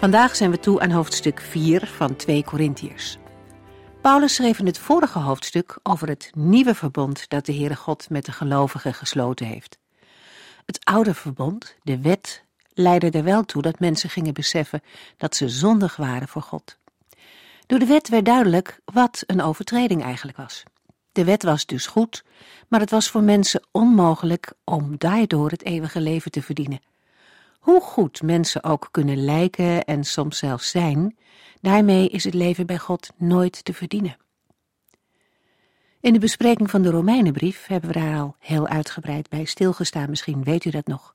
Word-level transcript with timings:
Vandaag 0.00 0.36
zijn 0.36 0.50
we 0.50 0.58
toe 0.58 0.80
aan 0.80 0.90
hoofdstuk 0.90 1.40
4 1.40 1.86
van 1.86 2.16
2 2.16 2.44
Korintiërs. 2.44 3.16
Paulus 4.00 4.34
schreef 4.34 4.58
in 4.58 4.66
het 4.66 4.78
vorige 4.78 5.18
hoofdstuk 5.18 5.78
over 5.82 6.08
het 6.08 6.30
nieuwe 6.34 6.74
verbond 6.74 7.28
dat 7.28 7.46
de 7.46 7.54
Heere 7.54 7.76
God 7.76 8.10
met 8.10 8.24
de 8.24 8.32
gelovigen 8.32 8.94
gesloten 8.94 9.46
heeft. 9.46 9.78
Het 10.66 10.84
oude 10.84 11.14
verbond, 11.14 11.76
de 11.82 12.00
wet, 12.00 12.44
leidde 12.72 13.10
er 13.10 13.24
wel 13.24 13.44
toe 13.44 13.62
dat 13.62 13.80
mensen 13.80 14.10
gingen 14.10 14.34
beseffen 14.34 14.82
dat 15.16 15.36
ze 15.36 15.48
zondig 15.48 15.96
waren 15.96 16.28
voor 16.28 16.42
God. 16.42 16.78
Door 17.66 17.78
de 17.78 17.86
wet 17.86 18.08
werd 18.08 18.24
duidelijk 18.24 18.80
wat 18.84 19.22
een 19.26 19.42
overtreding 19.42 20.02
eigenlijk 20.02 20.36
was. 20.36 20.62
De 21.12 21.24
wet 21.24 21.42
was 21.42 21.66
dus 21.66 21.86
goed, 21.86 22.24
maar 22.68 22.80
het 22.80 22.90
was 22.90 23.08
voor 23.08 23.22
mensen 23.22 23.66
onmogelijk 23.70 24.52
om 24.64 24.94
daardoor 24.98 25.50
het 25.50 25.64
eeuwige 25.64 26.00
leven 26.00 26.30
te 26.30 26.42
verdienen. 26.42 26.80
Hoe 27.60 27.80
goed 27.80 28.22
mensen 28.22 28.64
ook 28.64 28.88
kunnen 28.90 29.24
lijken 29.24 29.84
en 29.84 30.04
soms 30.04 30.38
zelfs 30.38 30.70
zijn, 30.70 31.16
daarmee 31.60 32.08
is 32.08 32.24
het 32.24 32.34
leven 32.34 32.66
bij 32.66 32.78
God 32.78 33.10
nooit 33.16 33.64
te 33.64 33.74
verdienen. 33.74 34.16
In 36.00 36.12
de 36.12 36.18
bespreking 36.18 36.70
van 36.70 36.82
de 36.82 36.90
Romeinenbrief 36.90 37.66
hebben 37.66 37.92
we 37.92 37.98
daar 37.98 38.20
al 38.20 38.36
heel 38.38 38.66
uitgebreid 38.66 39.28
bij 39.28 39.44
stilgestaan, 39.44 40.10
misschien 40.10 40.44
weet 40.44 40.64
u 40.64 40.70
dat 40.70 40.86
nog. 40.86 41.14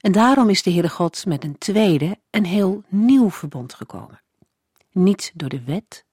En 0.00 0.12
daarom 0.12 0.48
is 0.50 0.62
de 0.62 0.70
Heere 0.70 0.88
God 0.88 1.26
met 1.26 1.44
een 1.44 1.58
tweede, 1.58 2.18
een 2.30 2.46
heel 2.46 2.82
nieuw 2.88 3.30
verbond 3.30 3.74
gekomen. 3.74 4.22
Niet 4.92 5.32
door 5.34 5.48
de 5.48 5.62
wet, 5.64 6.04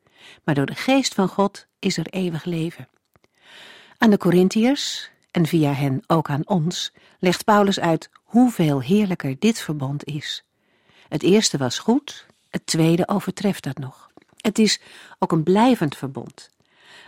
maar 0.43 0.55
door 0.55 0.65
de 0.65 0.75
geest 0.75 1.13
van 1.13 1.27
God 1.27 1.67
is 1.79 1.97
er 1.97 2.07
eeuwig 2.07 2.43
leven. 2.43 2.87
Aan 3.97 4.09
de 4.09 4.17
Corinthiërs, 4.17 5.10
en 5.31 5.45
via 5.45 5.73
hen 5.73 6.03
ook 6.07 6.29
aan 6.29 6.47
ons, 6.47 6.91
legt 7.19 7.43
Paulus 7.43 7.79
uit 7.79 8.09
hoeveel 8.23 8.81
heerlijker 8.81 9.35
dit 9.39 9.59
verbond 9.59 10.03
is. 10.03 10.43
Het 11.07 11.23
eerste 11.23 11.57
was 11.57 11.79
goed, 11.79 12.25
het 12.49 12.65
tweede 12.65 13.07
overtreft 13.07 13.63
dat 13.63 13.77
nog. 13.77 14.09
Het 14.37 14.59
is 14.59 14.81
ook 15.19 15.31
een 15.31 15.43
blijvend 15.43 15.97
verbond. 15.97 16.49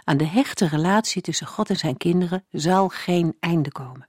Aan 0.04 0.18
de 0.18 0.28
hechte 0.28 0.68
relatie 0.68 1.22
tussen 1.22 1.48
God 1.48 1.70
en 1.70 1.76
zijn 1.76 1.98
kinderen 1.98 2.46
zal 2.52 2.90
geen 2.90 3.38
einde 3.40 3.72
komen. 3.72 4.08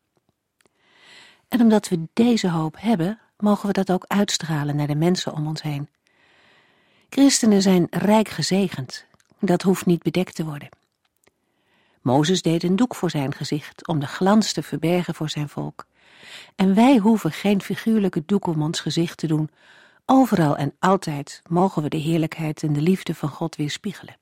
En 1.49 1.61
omdat 1.61 1.89
we 1.89 2.07
deze 2.13 2.51
hoop 2.51 2.77
hebben, 2.79 3.19
mogen 3.37 3.67
we 3.67 3.73
dat 3.73 3.91
ook 3.91 4.05
uitstralen 4.07 4.77
naar 4.77 4.87
de 4.87 4.95
mensen 4.95 5.33
om 5.33 5.47
ons 5.47 5.63
heen. 5.63 5.89
Christenen 7.09 7.63
zijn 7.63 7.87
rijk 7.91 8.29
gezegend. 8.29 9.07
Dat 9.39 9.63
hoeft 9.63 9.87
niet 9.87 10.03
bedekt 10.03 10.35
te 10.35 10.45
worden. 10.45 10.69
Mozes 12.05 12.43
deed 12.43 12.63
een 12.63 12.77
doek 12.77 12.95
voor 12.95 13.11
zijn 13.11 13.35
gezicht 13.35 13.87
om 13.87 14.01
de 14.01 14.07
glans 14.07 14.53
te 14.53 14.63
verbergen 14.63 15.15
voor 15.15 15.29
zijn 15.29 15.49
volk. 15.49 15.87
En 16.57 16.75
wij 16.75 16.97
hoeven 16.97 17.33
geen 17.33 17.63
figuurlijke 17.63 18.23
doek 18.27 18.47
om 18.47 18.63
ons 18.63 18.81
gezicht 18.81 19.19
te 19.19 19.27
doen. 19.27 19.51
Overal 20.07 20.57
en 20.57 20.75
altijd 20.79 21.43
mogen 21.49 21.83
we 21.83 21.89
de 21.89 21.97
heerlijkheid 21.97 22.63
en 22.63 22.73
de 22.73 22.81
liefde 22.81 23.15
van 23.15 23.29
God 23.29 23.57
weerspiegelen. 23.57 24.17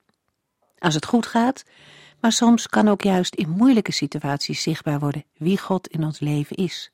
Als 0.77 0.93
het 0.93 1.05
goed 1.05 1.25
gaat, 1.25 1.63
maar 2.19 2.31
soms 2.31 2.67
kan 2.67 2.87
ook 2.87 3.01
juist 3.01 3.35
in 3.35 3.49
moeilijke 3.49 3.91
situaties 3.91 4.61
zichtbaar 4.61 4.99
worden 4.99 5.25
wie 5.37 5.57
God 5.57 5.87
in 5.87 6.03
ons 6.03 6.19
leven 6.19 6.55
is. 6.55 6.91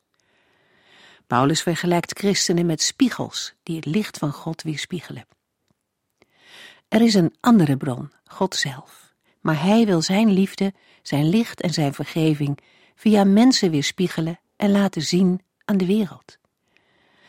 Paulus 1.26 1.62
vergelijkt 1.62 2.18
christenen 2.18 2.66
met 2.66 2.82
spiegels 2.82 3.54
die 3.62 3.76
het 3.76 3.86
licht 3.86 4.18
van 4.18 4.32
God 4.32 4.62
weerspiegelen. 4.62 5.26
Er 6.88 7.00
is 7.00 7.14
een 7.14 7.34
andere 7.40 7.76
bron, 7.76 8.12
God 8.24 8.54
zelf, 8.56 9.09
maar 9.40 9.62
Hij 9.62 9.86
wil 9.86 10.02
Zijn 10.02 10.32
liefde, 10.32 10.72
Zijn 11.02 11.28
licht 11.28 11.60
en 11.60 11.70
Zijn 11.70 11.94
vergeving 11.94 12.58
via 12.94 13.24
mensen 13.24 13.70
weerspiegelen 13.70 14.40
en 14.56 14.70
laten 14.70 15.02
zien 15.02 15.40
aan 15.64 15.76
de 15.76 15.86
wereld. 15.86 16.38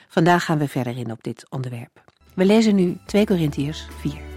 Vandaag 0.07 0.45
gaan 0.45 0.57
we 0.57 0.67
verder 0.67 0.97
in 0.97 1.11
op 1.11 1.23
dit 1.23 1.49
onderwerp. 1.49 2.03
We 2.33 2.45
lezen 2.45 2.75
nu 2.75 2.97
2 3.05 3.25
Korintiërs 3.25 3.87
4. 3.99 4.30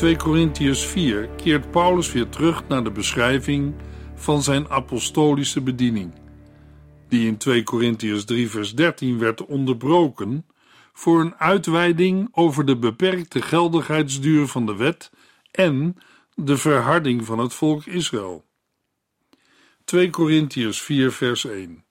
2 0.00 0.16
Korintiërs 0.16 0.86
4 0.86 1.28
keert 1.36 1.70
Paulus 1.70 2.12
weer 2.12 2.28
terug 2.28 2.68
naar 2.68 2.84
de 2.84 2.90
beschrijving 2.90 3.74
van 4.14 4.42
zijn 4.42 4.68
apostolische 4.68 5.60
bediening, 5.60 6.12
die 7.08 7.26
in 7.26 7.36
2 7.36 7.62
Korintiërs 7.62 8.24
3 8.24 8.50
vers 8.50 8.74
13 8.74 9.18
werd 9.18 9.44
onderbroken 9.46 10.46
voor 10.92 11.20
een 11.20 11.34
uitweiding 11.34 12.28
over 12.32 12.64
de 12.64 12.76
beperkte 12.76 13.42
geldigheidsduur 13.42 14.46
van 14.46 14.66
de 14.66 14.76
wet 14.76 15.10
en 15.50 15.96
de 16.34 16.56
verharding 16.56 17.24
van 17.24 17.38
het 17.38 17.54
volk 17.54 17.86
Israël. 17.86 18.44
2 19.84 20.10
Korintiërs 20.10 20.82
4 20.82 21.12
vers 21.12 21.44
1 21.44 21.84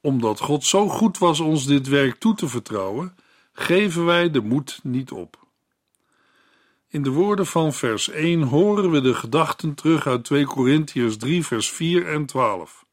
Omdat 0.00 0.40
God 0.40 0.64
zo 0.64 0.88
goed 0.88 1.18
was 1.18 1.40
ons 1.40 1.66
dit 1.66 1.88
werk 1.88 2.14
toe 2.18 2.34
te 2.34 2.48
vertrouwen, 2.48 3.16
geven 3.52 4.04
wij 4.04 4.30
de 4.30 4.40
moed 4.40 4.80
niet 4.82 5.10
op. 5.10 5.43
In 6.94 7.02
de 7.02 7.10
woorden 7.10 7.46
van 7.46 7.72
vers 7.72 8.08
1 8.08 8.42
horen 8.42 8.90
we 8.90 9.00
de 9.00 9.14
gedachten 9.14 9.74
terug 9.74 10.06
uit 10.06 10.24
2 10.24 10.44
Korintiërs 10.44 11.16
3, 11.16 11.44
vers 11.46 11.70
4 11.70 12.06
en 12.06 12.26
12. 12.26 12.84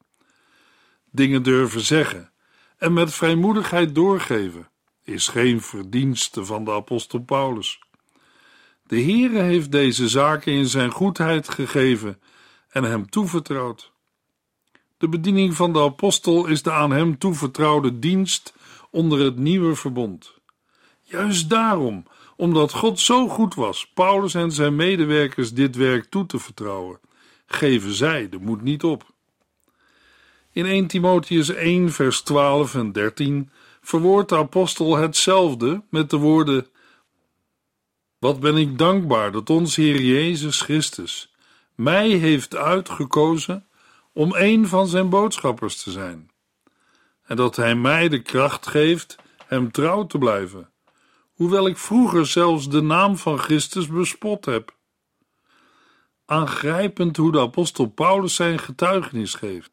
Dingen 1.10 1.42
durven 1.42 1.80
zeggen 1.80 2.32
en 2.78 2.92
met 2.92 3.14
vrijmoedigheid 3.14 3.94
doorgeven 3.94 4.68
is 5.04 5.28
geen 5.28 5.60
verdienste 5.60 6.44
van 6.44 6.64
de 6.64 6.72
apostel 6.72 7.18
Paulus. 7.18 7.78
De 8.86 9.02
Heere 9.02 9.38
heeft 9.38 9.72
deze 9.72 10.08
zaken 10.08 10.52
in 10.52 10.66
zijn 10.66 10.90
goedheid 10.90 11.48
gegeven 11.48 12.20
en 12.68 12.84
hem 12.84 13.10
toevertrouwd. 13.10 13.92
De 14.98 15.08
bediening 15.08 15.54
van 15.54 15.72
de 15.72 15.80
apostel 15.80 16.46
is 16.46 16.62
de 16.62 16.72
aan 16.72 16.90
hem 16.90 17.18
toevertrouwde 17.18 17.98
dienst 17.98 18.54
onder 18.90 19.18
het 19.24 19.36
nieuwe 19.36 19.74
verbond. 19.74 20.34
Juist 21.00 21.50
daarom 21.50 22.06
omdat 22.36 22.72
God 22.72 23.00
zo 23.00 23.28
goed 23.28 23.54
was 23.54 23.90
Paulus 23.94 24.34
en 24.34 24.52
zijn 24.52 24.76
medewerkers 24.76 25.52
dit 25.52 25.76
werk 25.76 26.10
toe 26.10 26.26
te 26.26 26.38
vertrouwen, 26.38 27.00
geven 27.46 27.92
zij 27.92 28.28
de 28.28 28.38
moed 28.38 28.62
niet 28.62 28.84
op. 28.84 29.10
In 30.52 30.66
1 30.66 30.86
Timotheus 30.86 31.48
1, 31.48 31.92
vers 31.92 32.20
12 32.20 32.74
en 32.74 32.92
13 32.92 33.50
verwoordt 33.80 34.28
de 34.28 34.36
apostel 34.36 34.96
hetzelfde 34.96 35.82
met 35.90 36.10
de 36.10 36.16
woorden: 36.16 36.66
Wat 38.18 38.40
ben 38.40 38.56
ik 38.56 38.78
dankbaar 38.78 39.32
dat 39.32 39.50
ons 39.50 39.76
Heer 39.76 40.00
Jezus 40.00 40.60
Christus 40.60 41.34
mij 41.74 42.08
heeft 42.08 42.56
uitgekozen 42.56 43.66
om 44.12 44.34
een 44.34 44.66
van 44.66 44.86
zijn 44.86 45.08
boodschappers 45.08 45.82
te 45.82 45.90
zijn, 45.90 46.30
en 47.22 47.36
dat 47.36 47.56
Hij 47.56 47.74
mij 47.74 48.08
de 48.08 48.22
kracht 48.22 48.66
geeft 48.66 49.16
hem 49.46 49.70
trouw 49.70 50.06
te 50.06 50.18
blijven 50.18 50.71
hoewel 51.32 51.66
ik 51.66 51.76
vroeger 51.76 52.26
zelfs 52.26 52.68
de 52.68 52.80
naam 52.80 53.16
van 53.16 53.38
Christus 53.38 53.86
bespot 53.86 54.44
heb. 54.44 54.76
Aangrijpend 56.24 57.16
hoe 57.16 57.32
de 57.32 57.40
apostel 57.40 57.86
Paulus 57.86 58.34
zijn 58.34 58.58
getuigenis 58.58 59.34
geeft. 59.34 59.70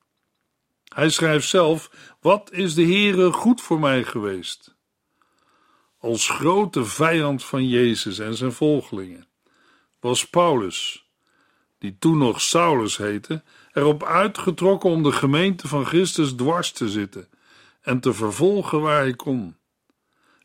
Hij 0.83 1.09
schrijft 1.09 1.47
zelf: 1.47 1.91
Wat 2.21 2.51
is 2.51 2.73
de 2.73 2.83
Heere 2.83 3.31
goed 3.31 3.61
voor 3.61 3.79
mij 3.79 4.03
geweest? 4.03 4.75
Als 5.97 6.29
grote 6.29 6.85
vijand 6.85 7.43
van 7.43 7.67
Jezus 7.67 8.19
en 8.19 8.35
zijn 8.35 8.51
volgelingen 8.51 9.27
was 9.99 10.29
Paulus, 10.29 11.09
die 11.77 11.97
toen 11.99 12.17
nog 12.17 12.41
Saulus 12.41 12.97
heette, 12.97 13.43
erop 13.73 14.03
uitgetrokken 14.03 14.89
om 14.89 15.03
de 15.03 15.11
gemeente 15.11 15.67
van 15.67 15.85
Christus 15.85 16.31
dwars 16.31 16.71
te 16.71 16.89
zitten 16.89 17.29
en 17.81 17.99
te 17.99 18.13
vervolgen 18.13 18.81
waar 18.81 18.99
hij 18.99 19.13
kon. 19.13 19.57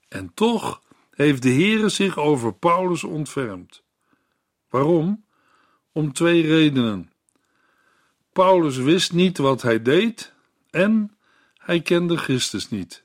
En 0.09 0.35
toch 0.35 0.83
heeft 1.15 1.43
de 1.43 1.51
Heere 1.51 1.89
zich 1.89 2.19
over 2.19 2.55
Paulus 2.55 3.05
ontfermd. 3.05 3.83
Waarom? 4.69 5.25
Om 5.93 6.13
twee 6.13 6.43
redenen. 6.43 7.13
Paulus 8.33 8.77
wist 8.77 9.13
niet 9.13 9.39
wat 9.39 9.63
hij 9.63 9.83
deed 9.83 10.33
en 10.71 11.17
hij 11.57 11.81
kende 11.81 12.17
Christus 12.17 12.71
niet. 12.71 13.05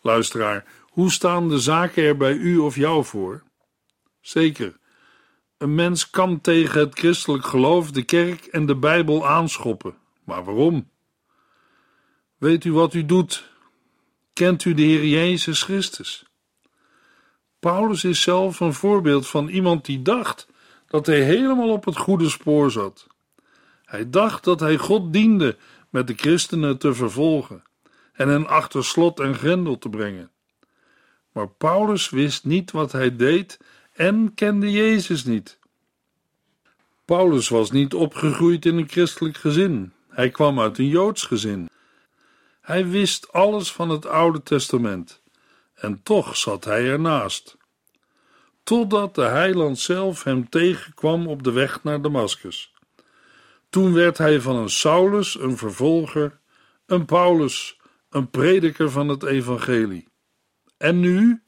Luisteraar, 0.00 0.64
hoe 0.80 1.10
staan 1.10 1.48
de 1.48 1.58
zaken 1.58 2.04
er 2.04 2.16
bij 2.16 2.32
u 2.32 2.58
of 2.58 2.76
jou 2.76 3.04
voor? 3.04 3.42
Zeker, 4.20 4.76
een 5.58 5.74
mens 5.74 6.10
kan 6.10 6.40
tegen 6.40 6.80
het 6.80 6.98
christelijk 6.98 7.44
geloof, 7.46 7.90
de 7.90 8.02
kerk 8.02 8.44
en 8.44 8.66
de 8.66 8.76
Bijbel 8.76 9.26
aanschoppen. 9.26 9.96
Maar 10.24 10.44
waarom? 10.44 10.90
Weet 12.38 12.64
u 12.64 12.72
wat 12.72 12.94
u 12.94 13.04
doet? 13.04 13.52
Kent 14.32 14.64
u 14.64 14.74
de 14.74 14.82
Heer 14.82 15.06
Jezus 15.06 15.62
Christus? 15.62 16.24
Paulus 17.64 18.04
is 18.04 18.22
zelf 18.22 18.60
een 18.60 18.74
voorbeeld 18.74 19.26
van 19.26 19.48
iemand 19.48 19.84
die 19.84 20.02
dacht 20.02 20.48
dat 20.86 21.06
hij 21.06 21.20
helemaal 21.20 21.70
op 21.70 21.84
het 21.84 21.96
goede 21.96 22.28
spoor 22.28 22.70
zat. 22.70 23.06
Hij 23.84 24.10
dacht 24.10 24.44
dat 24.44 24.60
hij 24.60 24.76
God 24.76 25.12
diende 25.12 25.56
met 25.90 26.06
de 26.06 26.14
christenen 26.14 26.78
te 26.78 26.94
vervolgen 26.94 27.62
en 28.12 28.28
hen 28.28 28.46
achter 28.46 28.84
slot 28.84 29.20
en 29.20 29.34
grendel 29.34 29.78
te 29.78 29.88
brengen. 29.88 30.30
Maar 31.32 31.48
Paulus 31.48 32.10
wist 32.10 32.44
niet 32.44 32.70
wat 32.70 32.92
hij 32.92 33.16
deed 33.16 33.58
en 33.92 34.34
kende 34.34 34.70
Jezus 34.70 35.24
niet. 35.24 35.58
Paulus 37.04 37.48
was 37.48 37.70
niet 37.70 37.94
opgegroeid 37.94 38.66
in 38.66 38.76
een 38.76 38.88
christelijk 38.88 39.36
gezin. 39.36 39.92
Hij 40.08 40.30
kwam 40.30 40.60
uit 40.60 40.78
een 40.78 40.88
joods 40.88 41.22
gezin. 41.22 41.68
Hij 42.60 42.88
wist 42.88 43.32
alles 43.32 43.72
van 43.72 43.88
het 43.88 44.06
Oude 44.06 44.42
Testament 44.42 45.22
en 45.84 46.02
toch 46.02 46.36
zat 46.36 46.64
hij 46.64 46.88
ernaast. 46.88 47.56
Totdat 48.62 49.14
de 49.14 49.22
heiland 49.24 49.78
zelf 49.78 50.24
hem 50.24 50.48
tegenkwam 50.48 51.26
op 51.26 51.42
de 51.42 51.52
weg 51.52 51.82
naar 51.82 52.02
Damascus. 52.02 52.74
Toen 53.68 53.92
werd 53.92 54.18
hij 54.18 54.40
van 54.40 54.56
een 54.56 54.70
Saulus 54.70 55.38
een 55.40 55.56
vervolger, 55.56 56.40
een 56.86 57.04
Paulus, 57.04 57.80
een 58.10 58.30
prediker 58.30 58.90
van 58.90 59.08
het 59.08 59.22
evangelie. 59.22 60.08
En 60.76 61.00
nu? 61.00 61.42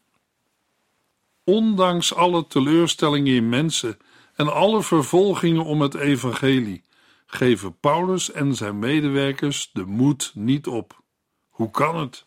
Ondanks 1.44 2.14
alle 2.14 2.46
teleurstellingen 2.46 3.34
in 3.34 3.48
mensen 3.48 3.98
en 4.34 4.52
alle 4.52 4.82
vervolgingen 4.82 5.64
om 5.64 5.80
het 5.80 5.94
evangelie, 5.94 6.84
geven 7.26 7.78
Paulus 7.80 8.32
en 8.32 8.54
zijn 8.54 8.78
medewerkers 8.78 9.70
de 9.72 9.84
moed 9.84 10.30
niet 10.34 10.66
op. 10.66 11.02
Hoe 11.48 11.70
kan 11.70 11.96
het? 11.96 12.26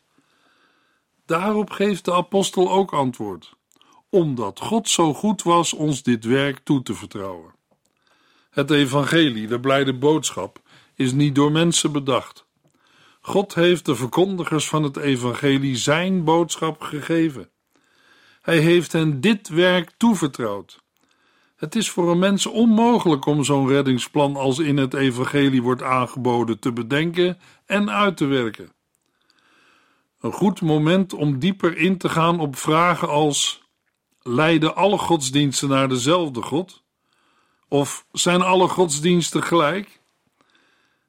Daarop 1.30 1.70
geeft 1.70 2.06
de 2.06 2.14
apostel 2.14 2.72
ook 2.72 2.94
antwoord: 2.94 3.54
omdat 4.10 4.60
God 4.60 4.90
zo 4.90 5.14
goed 5.14 5.44
was 5.44 5.74
ons 5.74 6.04
dit 6.04 6.26
werk 6.26 6.60
toe 6.64 6.82
te 6.82 6.94
vertrouwen. 6.94 7.54
Het 8.50 8.72
evangelie, 8.72 9.48
de 9.48 9.60
blijde 9.60 9.94
boodschap, 9.94 10.62
is 10.96 11.12
niet 11.12 11.36
door 11.36 11.52
mensen 11.52 11.92
bedacht. 11.92 12.46
God 13.22 13.56
heeft 13.56 13.86
de 13.86 13.96
verkondigers 13.96 14.68
van 14.68 14.84
het 14.84 14.98
evangelie 14.98 15.76
zijn 15.76 16.24
boodschap 16.24 16.82
gegeven. 16.82 17.50
Hij 18.42 18.58
heeft 18.58 18.92
hen 18.92 19.22
dit 19.22 19.48
werk 19.48 19.92
toevertrouwd. 19.98 20.82
Het 21.56 21.76
is 21.76 21.90
voor 21.90 22.12
een 22.12 22.20
mens 22.20 22.46
onmogelijk 22.46 23.26
om 23.26 23.44
zo'n 23.44 23.68
reddingsplan 23.68 24.36
als 24.36 24.60
in 24.60 24.78
het 24.78 24.94
evangelie 24.94 25.62
wordt 25.62 25.84
aangeboden 25.84 26.60
te 26.60 26.74
bedenken 26.74 27.38
en 27.66 27.90
uit 27.92 28.18
te 28.18 28.26
werken. 28.26 28.78
Een 30.20 30.32
goed 30.32 30.62
moment 30.62 31.14
om 31.14 31.40
dieper 31.40 31.78
in 31.78 31.98
te 31.98 32.10
gaan 32.10 32.40
op 32.40 32.56
vragen 32.56 33.10
als: 33.10 33.64
leiden 34.22 34.76
alle 34.76 34.98
godsdiensten 34.98 35.70
naar 35.70 35.90
dezelfde 35.90 36.42
God? 36.42 36.84
Of 37.68 38.06
zijn 38.12 38.42
alle 38.42 38.68
godsdiensten 38.68 39.44
gelijk? 39.44 40.02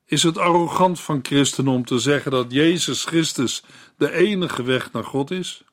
Is 0.07 0.23
het 0.23 0.39
arrogant 0.39 1.01
van 1.01 1.19
christenen 1.23 1.73
om 1.73 1.85
te 1.85 1.99
zeggen 1.99 2.31
dat 2.31 2.53
Jezus 2.53 3.05
Christus 3.05 3.65
de 3.97 4.13
enige 4.13 4.63
weg 4.63 4.93
naar 4.93 5.05
God 5.05 5.31
is? 5.31 5.65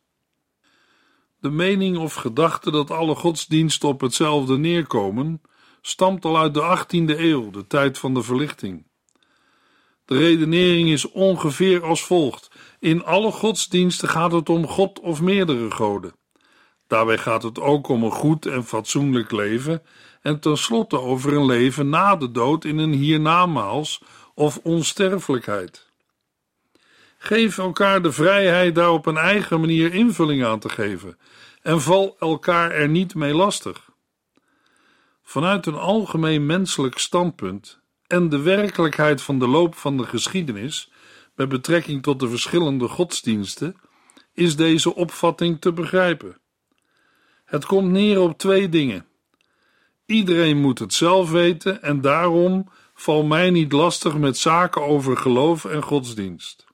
De 1.40 1.50
mening 1.50 1.98
of 1.98 2.14
gedachte 2.14 2.72
dat 2.72 2.92
alle 2.92 3.16
godsdiensten 3.16 3.90
op 3.90 4.02
hetzelfde 4.02 4.58
neerkomen, 4.58 5.42
stamt 5.82 6.26
al 6.26 6.38
uit 6.38 6.54
de 6.54 6.78
18e 6.78 7.20
eeuw, 7.20 7.50
de 7.50 7.68
tijd 7.68 7.98
van 7.98 8.14
de 8.14 8.24
verlichting. 8.24 8.86
De 10.06 10.18
redenering 10.18 10.90
is 10.90 11.12
ongeveer 11.12 11.84
als 11.84 12.04
volgt: 12.04 12.50
in 12.80 13.04
alle 13.04 13.32
godsdiensten 13.32 14.10
gaat 14.10 14.32
het 14.32 14.50
om 14.50 14.68
God 14.68 15.00
of 15.00 15.22
meerdere 15.22 15.72
goden. 15.72 16.14
Daarbij 16.88 17.18
gaat 17.18 17.44
het 17.44 17.60
ook 17.60 17.88
om 17.88 18.04
een 18.04 18.12
goed 18.12 18.46
en 18.46 18.64
fatsoenlijk 18.66 19.32
leven 19.32 19.84
en 20.22 20.40
tenslotte 20.40 21.00
over 21.00 21.34
een 21.34 21.46
leven 21.46 21.90
na 21.90 22.16
de 22.16 22.32
dood 22.32 22.66
in 22.66 22.78
een 22.78 22.94
hiernamaals 22.94 24.02
of 24.34 24.60
onsterfelijkheid. 24.64 25.88
Geef 27.18 27.58
elkaar 27.58 28.02
de 28.02 28.12
vrijheid 28.12 28.76
daar 28.76 28.92
op 28.92 29.06
een 29.06 29.18
eigen 29.18 29.60
manier 29.60 29.94
invulling 29.94 30.46
aan 30.46 30.60
te 30.60 30.70
geven 30.70 31.18
en 31.62 31.82
val 31.82 32.16
elkaar 32.20 32.72
er 32.72 32.90
niet 32.90 33.16
mee 33.16 33.34
lastig. 33.34 33.90
Vanuit 35.24 35.66
een 35.66 35.78
algemeen 35.78 36.46
menselijk 36.46 36.98
standpunt 36.98 37.80
en 38.08 38.30
de 38.30 38.42
werkelijkheid 38.42 39.22
van 39.22 39.40
de 39.40 39.48
loop 39.48 39.76
van 39.76 39.98
de 39.98 40.04
geschiedenis 40.04 40.92
met 41.38 41.50
betrekking 41.50 42.04
tot 42.04 42.20
de 42.20 42.30
verschillende 42.30 42.88
godsdiensten 42.88 43.76
is 44.34 44.56
deze 44.56 44.96
opvatting 44.96 45.62
te 45.62 45.74
begrijpen. 45.74 46.38
Het 47.46 47.66
komt 47.66 47.92
neer 47.92 48.20
op 48.20 48.38
twee 48.38 48.70
dingen. 48.70 49.06
Iedereen 50.06 50.58
moet 50.58 50.80
het 50.80 50.94
zelf 50.94 51.32
weten 51.32 51.82
en 51.82 52.02
daarom 52.02 52.70
val 52.94 53.24
mij 53.24 53.50
niet 53.50 53.72
lastig 53.72 54.18
met 54.18 54.38
zaken 54.38 54.82
over 54.82 55.18
geloof 55.18 55.66
en 55.66 55.84
godsdienst. 55.84 56.66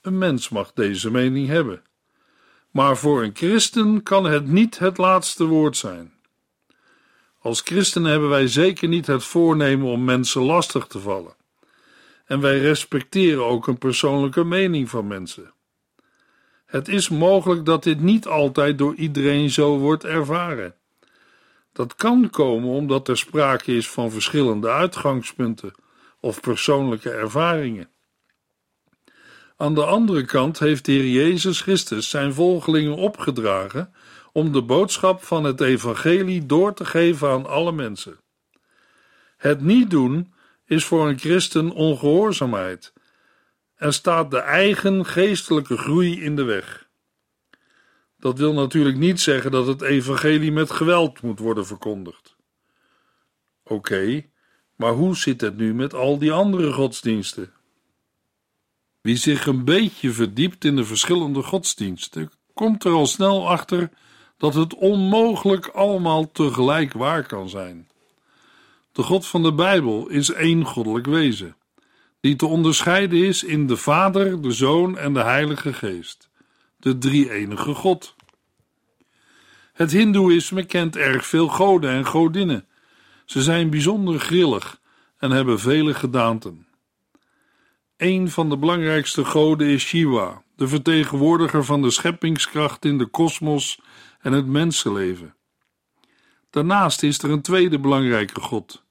Een 0.00 0.18
mens 0.18 0.48
mag 0.48 0.72
deze 0.72 1.10
mening 1.10 1.46
hebben, 1.48 1.82
maar 2.70 2.96
voor 2.96 3.22
een 3.22 3.36
christen 3.36 4.02
kan 4.02 4.24
het 4.24 4.46
niet 4.46 4.78
het 4.78 4.98
laatste 4.98 5.44
woord 5.44 5.76
zijn. 5.76 6.12
Als 7.38 7.60
christenen 7.60 8.10
hebben 8.10 8.28
wij 8.28 8.48
zeker 8.48 8.88
niet 8.88 9.06
het 9.06 9.24
voornemen 9.24 9.86
om 9.86 10.04
mensen 10.04 10.42
lastig 10.42 10.86
te 10.86 11.00
vallen. 11.00 11.38
En 12.30 12.40
wij 12.40 12.58
respecteren 12.58 13.46
ook 13.46 13.66
een 13.66 13.78
persoonlijke 13.78 14.44
mening 14.44 14.90
van 14.90 15.06
mensen. 15.06 15.52
Het 16.66 16.88
is 16.88 17.08
mogelijk 17.08 17.64
dat 17.64 17.82
dit 17.82 18.00
niet 18.00 18.26
altijd 18.26 18.78
door 18.78 18.94
iedereen 18.94 19.50
zo 19.50 19.78
wordt 19.78 20.04
ervaren. 20.04 20.74
Dat 21.72 21.94
kan 21.94 22.30
komen 22.30 22.68
omdat 22.68 23.08
er 23.08 23.16
sprake 23.16 23.76
is 23.76 23.90
van 23.90 24.10
verschillende 24.10 24.70
uitgangspunten 24.70 25.72
of 26.20 26.40
persoonlijke 26.40 27.10
ervaringen. 27.10 27.88
Aan 29.56 29.74
de 29.74 29.84
andere 29.84 30.24
kant 30.24 30.58
heeft 30.58 30.84
de 30.84 30.92
Heer 30.92 31.08
Jezus 31.08 31.60
Christus 31.60 32.10
zijn 32.10 32.34
volgelingen 32.34 32.96
opgedragen 32.96 33.94
om 34.32 34.52
de 34.52 34.62
boodschap 34.62 35.22
van 35.22 35.44
het 35.44 35.60
evangelie 35.60 36.46
door 36.46 36.74
te 36.74 36.84
geven 36.84 37.28
aan 37.28 37.46
alle 37.46 37.72
mensen. 37.72 38.18
Het 39.36 39.60
niet 39.60 39.90
doen 39.90 40.38
is 40.70 40.84
voor 40.84 41.08
een 41.08 41.18
christen 41.18 41.70
ongehoorzaamheid 41.70 42.92
en 43.76 43.92
staat 43.92 44.30
de 44.30 44.38
eigen 44.38 45.06
geestelijke 45.06 45.76
groei 45.76 46.22
in 46.22 46.36
de 46.36 46.42
weg. 46.42 46.88
Dat 48.18 48.38
wil 48.38 48.52
natuurlijk 48.52 48.96
niet 48.96 49.20
zeggen 49.20 49.50
dat 49.50 49.66
het 49.66 49.82
evangelie 49.82 50.52
met 50.52 50.70
geweld 50.70 51.22
moet 51.22 51.38
worden 51.38 51.66
verkondigd. 51.66 52.36
Oké, 53.64 54.26
maar 54.76 54.92
hoe 54.92 55.16
zit 55.16 55.40
het 55.40 55.56
nu 55.56 55.74
met 55.74 55.94
al 55.94 56.18
die 56.18 56.32
andere 56.32 56.72
godsdiensten? 56.72 57.52
Wie 59.00 59.16
zich 59.16 59.46
een 59.46 59.64
beetje 59.64 60.10
verdiept 60.10 60.64
in 60.64 60.76
de 60.76 60.84
verschillende 60.84 61.42
godsdiensten, 61.42 62.30
komt 62.54 62.84
er 62.84 62.92
al 62.92 63.06
snel 63.06 63.48
achter 63.48 63.90
dat 64.36 64.54
het 64.54 64.74
onmogelijk 64.74 65.66
allemaal 65.66 66.30
tegelijk 66.30 66.92
waar 66.92 67.26
kan 67.26 67.48
zijn. 67.48 67.89
De 69.00 69.06
God 69.06 69.26
van 69.26 69.42
de 69.42 69.52
Bijbel 69.52 70.08
is 70.08 70.32
één 70.32 70.64
goddelijk 70.64 71.06
wezen, 71.06 71.56
die 72.20 72.36
te 72.36 72.46
onderscheiden 72.46 73.18
is 73.18 73.44
in 73.44 73.66
de 73.66 73.76
Vader, 73.76 74.42
de 74.42 74.52
Zoon 74.52 74.98
en 74.98 75.14
de 75.14 75.22
Heilige 75.22 75.72
Geest, 75.72 76.30
de 76.76 76.98
drie-enige 76.98 77.74
God. 77.74 78.14
Het 79.72 79.90
Hindoeïsme 79.90 80.64
kent 80.64 80.96
erg 80.96 81.26
veel 81.26 81.48
goden 81.48 81.90
en 81.90 82.06
godinnen. 82.06 82.66
Ze 83.24 83.42
zijn 83.42 83.70
bijzonder 83.70 84.20
grillig 84.20 84.80
en 85.18 85.30
hebben 85.30 85.60
vele 85.60 85.94
gedaanten. 85.94 86.66
Een 87.96 88.30
van 88.30 88.48
de 88.48 88.56
belangrijkste 88.56 89.24
goden 89.24 89.66
is 89.66 89.82
Shiva, 89.82 90.42
de 90.56 90.68
vertegenwoordiger 90.68 91.64
van 91.64 91.82
de 91.82 91.90
scheppingskracht 91.90 92.84
in 92.84 92.98
de 92.98 93.06
kosmos 93.06 93.80
en 94.20 94.32
het 94.32 94.46
mensenleven. 94.46 95.34
Daarnaast 96.50 97.02
is 97.02 97.18
er 97.18 97.30
een 97.30 97.42
tweede 97.42 97.78
belangrijke 97.78 98.40
God, 98.40 98.88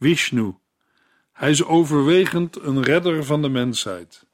Vishnu. 0.00 0.54
Hij 1.32 1.50
is 1.50 1.64
overwegend 1.64 2.62
een 2.62 2.82
redder 2.82 3.24
van 3.24 3.42
de 3.42 3.48
mensheid. 3.48 4.26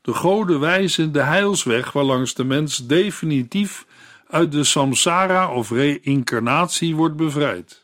De 0.00 0.14
goden 0.14 0.60
wijzen 0.60 1.12
de 1.12 1.22
heilsweg 1.22 1.92
waarlangs 1.92 2.34
de 2.34 2.44
mens 2.44 2.86
definitief 2.86 3.86
uit 4.26 4.52
de 4.52 4.64
samsara 4.64 5.52
of 5.52 5.70
reïncarnatie 5.70 6.96
wordt 6.96 7.16
bevrijd. 7.16 7.82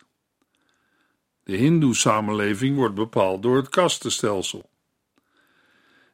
De 1.44 1.56
Hindoe-samenleving 1.56 2.76
wordt 2.76 2.94
bepaald 2.94 3.42
door 3.42 3.56
het 3.56 3.68
kastenstelsel. 3.68 4.70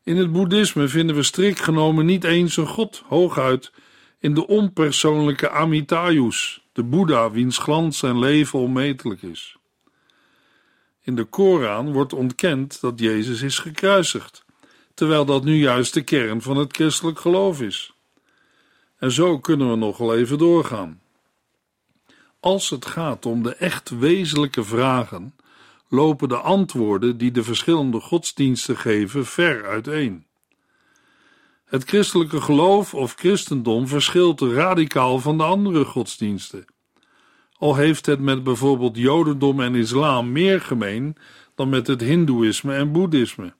In 0.05 0.17
het 0.17 0.33
boeddhisme 0.33 0.89
vinden 0.89 1.17
we 1.17 1.23
strikt 1.23 1.61
genomen 1.61 2.07
niet 2.07 2.25
eens 2.25 2.57
een 2.57 2.67
god, 2.67 3.03
hooguit 3.07 3.73
in 4.19 4.35
de 4.35 4.47
onpersoonlijke 4.47 5.51
Amitayus, 5.51 6.67
de 6.73 6.83
Boeddha 6.83 7.31
wiens 7.31 7.59
glans 7.59 8.03
en 8.03 8.19
leven 8.19 8.59
onmetelijk 8.59 9.23
is. 9.23 9.60
In 11.03 11.15
de 11.15 11.25
Koran 11.25 11.93
wordt 11.93 12.13
ontkend 12.13 12.81
dat 12.81 13.01
Jezus 13.01 13.43
is 13.43 13.59
gekruisigd, 13.59 14.45
terwijl 14.95 15.25
dat 15.25 15.45
nu 15.45 15.57
juist 15.57 15.95
de 15.95 16.03
kern 16.03 16.43
van 16.43 16.57
het 16.57 16.75
christelijk 16.75 17.19
geloof 17.19 17.61
is. 17.61 17.93
En 18.99 19.13
zo 19.13 19.39
kunnen 19.39 19.71
we 19.71 19.77
nog 19.77 19.97
wel 19.97 20.17
even 20.17 20.39
doorgaan. 20.39 21.01
Als 22.41 22.71
het 22.71 22.87
gaat 22.87 23.27
om 23.27 23.43
de 23.43 23.55
echt 23.55 23.91
wezenlijke 23.91 24.65
vragen, 24.65 25.35
lopen 25.89 26.29
de 26.29 26.37
antwoorden 26.37 27.19
die 27.19 27.31
de 27.31 27.43
verschillende 27.43 28.01
godsdiensten 28.01 28.77
geven 28.77 29.27
ver 29.27 29.67
uiteen. 29.67 30.27
Het 31.65 31.85
christelijke 31.85 32.41
geloof 32.41 32.95
of 32.95 33.15
christendom 33.15 33.89
verschilt 33.89 34.41
radicaal 34.41 35.19
van 35.19 35.39
de 35.39 35.45
andere 35.45 35.85
godsdiensten. 35.85 36.65
Al 37.61 37.75
heeft 37.75 38.07
het 38.07 38.21
met 38.21 38.43
bijvoorbeeld 38.43 38.97
Jodendom 38.97 39.61
en 39.61 39.75
Islam 39.75 40.33
meer 40.33 40.61
gemeen 40.61 41.17
dan 41.55 41.69
met 41.69 41.87
het 41.87 42.01
Hindoeïsme 42.01 42.75
en 42.75 42.93
Boeddhisme. 42.93 43.53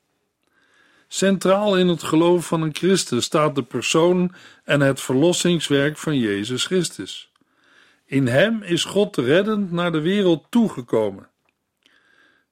Centraal 1.07 1.77
in 1.77 1.87
het 1.87 2.03
geloof 2.03 2.47
van 2.47 2.61
een 2.61 2.75
christen 2.75 3.23
staat 3.23 3.55
de 3.55 3.63
persoon 3.63 4.33
en 4.63 4.81
het 4.81 5.01
verlossingswerk 5.01 5.97
van 5.97 6.17
Jezus 6.17 6.65
Christus. 6.65 7.31
In 8.05 8.27
hem 8.27 8.63
is 8.63 8.83
God 8.83 9.17
reddend 9.17 9.71
naar 9.71 9.91
de 9.91 10.01
wereld 10.01 10.45
toegekomen. 10.49 11.29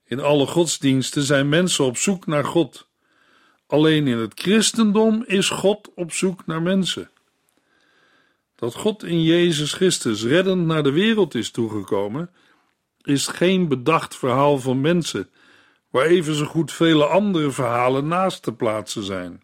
In 0.05 0.19
alle 0.19 0.45
godsdiensten 0.45 1.23
zijn 1.23 1.49
mensen 1.49 1.85
op 1.85 1.97
zoek 1.97 2.25
naar 2.25 2.45
God. 2.45 2.87
Alleen 3.67 4.07
in 4.07 4.17
het 4.17 4.39
christendom 4.39 5.23
is 5.27 5.49
God 5.49 5.89
op 5.95 6.11
zoek 6.11 6.45
naar 6.45 6.61
mensen. 6.61 7.09
Dat 8.59 8.75
God 8.75 9.03
in 9.03 9.23
Jezus 9.23 9.73
Christus 9.73 10.23
reddend 10.23 10.65
naar 10.65 10.83
de 10.83 10.91
wereld 10.91 11.35
is 11.35 11.51
toegekomen, 11.51 12.29
is 13.01 13.27
geen 13.27 13.67
bedacht 13.67 14.15
verhaal 14.15 14.57
van 14.57 14.81
mensen, 14.81 15.29
waar 15.89 16.05
even 16.05 16.35
zo 16.35 16.45
goed 16.45 16.71
vele 16.71 17.05
andere 17.05 17.51
verhalen 17.51 18.07
naast 18.07 18.43
te 18.43 18.53
plaatsen 18.53 19.03
zijn. 19.03 19.43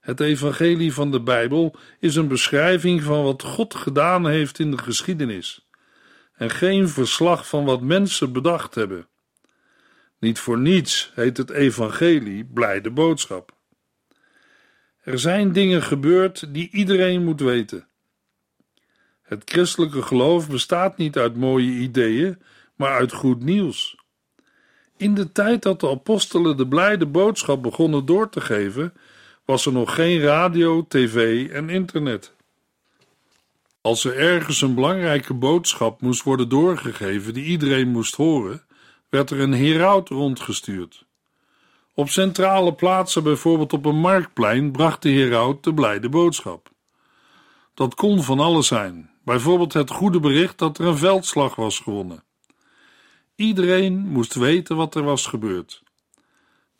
Het 0.00 0.20
evangelie 0.20 0.92
van 0.92 1.10
de 1.10 1.20
Bijbel 1.20 1.76
is 1.98 2.16
een 2.16 2.28
beschrijving 2.28 3.02
van 3.02 3.22
wat 3.22 3.42
God 3.42 3.74
gedaan 3.74 4.26
heeft 4.26 4.58
in 4.58 4.70
de 4.70 4.78
geschiedenis, 4.78 5.68
en 6.34 6.50
geen 6.50 6.88
verslag 6.88 7.48
van 7.48 7.64
wat 7.64 7.80
mensen 7.80 8.32
bedacht 8.32 8.74
hebben. 8.74 9.08
Niet 10.18 10.38
voor 10.38 10.58
niets 10.58 11.12
heet 11.14 11.36
het 11.36 11.50
evangelie 11.50 12.44
blijde 12.44 12.90
boodschap. 12.90 13.56
Er 15.00 15.18
zijn 15.18 15.52
dingen 15.52 15.82
gebeurd 15.82 16.54
die 16.54 16.70
iedereen 16.70 17.24
moet 17.24 17.40
weten. 17.40 17.88
Het 19.30 19.42
christelijke 19.44 20.02
geloof 20.02 20.48
bestaat 20.48 20.96
niet 20.96 21.18
uit 21.18 21.36
mooie 21.36 21.70
ideeën, 21.70 22.38
maar 22.74 22.90
uit 22.90 23.12
goed 23.12 23.44
nieuws. 23.44 23.96
In 24.96 25.14
de 25.14 25.32
tijd 25.32 25.62
dat 25.62 25.80
de 25.80 25.90
apostelen 25.90 26.56
de 26.56 26.68
blijde 26.68 27.06
boodschap 27.06 27.62
begonnen 27.62 28.06
door 28.06 28.28
te 28.28 28.40
geven, 28.40 28.92
was 29.44 29.66
er 29.66 29.72
nog 29.72 29.94
geen 29.94 30.20
radio, 30.20 30.86
tv 30.88 31.48
en 31.50 31.68
internet. 31.68 32.34
Als 33.80 34.04
er 34.04 34.16
ergens 34.16 34.60
een 34.60 34.74
belangrijke 34.74 35.34
boodschap 35.34 36.00
moest 36.00 36.22
worden 36.22 36.48
doorgegeven 36.48 37.34
die 37.34 37.44
iedereen 37.44 37.88
moest 37.88 38.14
horen, 38.14 38.62
werd 39.08 39.30
er 39.30 39.40
een 39.40 39.54
heraut 39.54 40.08
rondgestuurd. 40.08 41.04
Op 41.94 42.08
centrale 42.08 42.74
plaatsen, 42.74 43.22
bijvoorbeeld 43.22 43.72
op 43.72 43.84
een 43.84 44.00
marktplein, 44.00 44.72
bracht 44.72 45.02
de 45.02 45.10
heraut 45.10 45.64
de 45.64 45.74
blijde 45.74 46.08
boodschap. 46.08 46.70
Dat 47.74 47.94
kon 47.94 48.22
van 48.22 48.40
alles 48.40 48.66
zijn, 48.66 49.09
bijvoorbeeld 49.24 49.72
het 49.72 49.90
goede 49.90 50.20
bericht 50.20 50.58
dat 50.58 50.78
er 50.78 50.86
een 50.86 50.98
veldslag 50.98 51.54
was 51.54 51.78
gewonnen. 51.78 52.24
Iedereen 53.34 53.98
moest 53.98 54.34
weten 54.34 54.76
wat 54.76 54.94
er 54.94 55.02
was 55.02 55.26
gebeurd. 55.26 55.82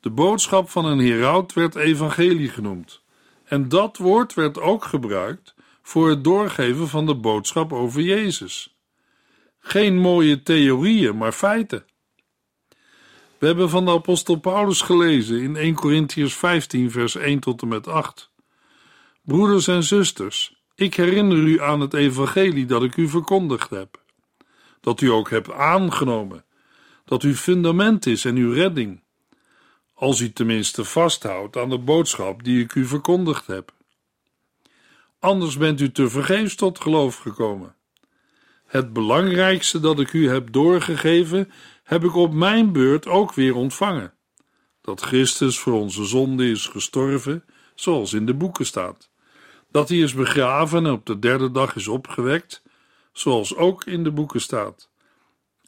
De 0.01 0.11
boodschap 0.11 0.71
van 0.71 0.85
een 0.85 0.99
heraut 0.99 1.53
werd 1.53 1.75
evangelie 1.75 2.49
genoemd, 2.49 3.03
en 3.45 3.69
dat 3.69 3.97
woord 3.97 4.35
werd 4.35 4.61
ook 4.61 4.85
gebruikt 4.85 5.55
voor 5.83 6.09
het 6.09 6.25
doorgeven 6.25 6.89
van 6.89 7.07
de 7.07 7.15
boodschap 7.15 7.73
over 7.73 8.01
Jezus. 8.01 8.77
Geen 9.59 9.99
mooie 9.99 10.43
theorieën, 10.43 11.17
maar 11.17 11.33
feiten. 11.33 11.85
We 13.39 13.47
hebben 13.47 13.71
van 13.71 13.85
de 13.85 13.91
apostel 13.91 14.37
Paulus 14.37 14.81
gelezen 14.81 15.41
in 15.41 15.57
1 15.57 15.75
Corinthians 15.75 16.35
15, 16.35 16.91
vers 16.91 17.15
1 17.15 17.41
tot 17.41 17.63
en 17.63 17.69
met 17.69 17.89
8. 17.89 18.31
Broeders 19.23 19.69
en 19.69 19.83
zusters, 19.83 20.60
ik 20.81 20.95
herinner 20.95 21.37
u 21.37 21.61
aan 21.61 21.81
het 21.81 21.95
evangelie 21.95 22.67
dat 22.67 22.83
ik 22.83 22.97
u 22.97 23.09
verkondigd 23.09 23.71
heb, 23.71 24.03
dat 24.81 25.01
u 25.01 25.11
ook 25.11 25.31
hebt 25.31 25.53
aangenomen, 25.53 26.45
dat 27.05 27.23
uw 27.23 27.35
fundament 27.35 28.07
is 28.07 28.25
en 28.25 28.37
uw 28.37 28.53
redding, 28.53 29.03
als 29.95 30.21
u 30.21 30.33
tenminste 30.33 30.85
vasthoudt 30.85 31.57
aan 31.57 31.69
de 31.71 31.79
boodschap 31.79 32.45
die 32.45 32.63
ik 32.63 32.75
u 32.75 32.87
verkondigd 32.87 33.47
heb. 33.47 33.75
Anders 35.19 35.57
bent 35.57 35.81
u 35.81 35.93
te 35.93 36.09
vergeefs 36.09 36.55
tot 36.55 36.81
geloof 36.81 37.17
gekomen. 37.17 37.75
Het 38.67 38.93
belangrijkste 38.93 39.81
dat 39.81 40.01
ik 40.01 40.13
u 40.13 40.29
heb 40.29 40.53
doorgegeven 40.53 41.51
heb 41.83 42.05
ik 42.05 42.15
op 42.15 42.33
mijn 42.33 42.73
beurt 42.73 43.07
ook 43.07 43.35
weer 43.35 43.55
ontvangen: 43.55 44.15
dat 44.81 45.01
Christus 45.01 45.59
voor 45.59 45.73
onze 45.73 46.05
zonde 46.05 46.51
is 46.51 46.67
gestorven, 46.67 47.45
zoals 47.75 48.13
in 48.13 48.27
de 48.27 48.35
boeken 48.35 48.67
staat, 48.67 49.10
dat 49.71 49.89
hij 49.89 49.99
is 49.99 50.15
begraven 50.15 50.87
en 50.87 50.93
op 50.93 51.07
de 51.07 51.19
derde 51.19 51.51
dag 51.51 51.77
is 51.77 51.89
opgewekt, 51.89 52.63
zoals 53.13 53.57
ook 53.57 53.85
in 53.85 54.05
de 54.05 54.11
boeken 54.11 54.41
staat, 54.41 54.91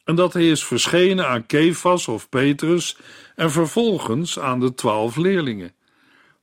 en 0.03 0.15
dat 0.15 0.33
hij 0.33 0.49
is 0.49 0.65
verschenen 0.65 1.27
aan 1.27 1.45
Kefas 1.45 2.07
of 2.07 2.29
Petrus 2.29 2.97
en 3.35 3.51
vervolgens 3.51 4.39
aan 4.39 4.59
de 4.59 4.73
twaalf 4.73 5.15
leerlingen. 5.15 5.73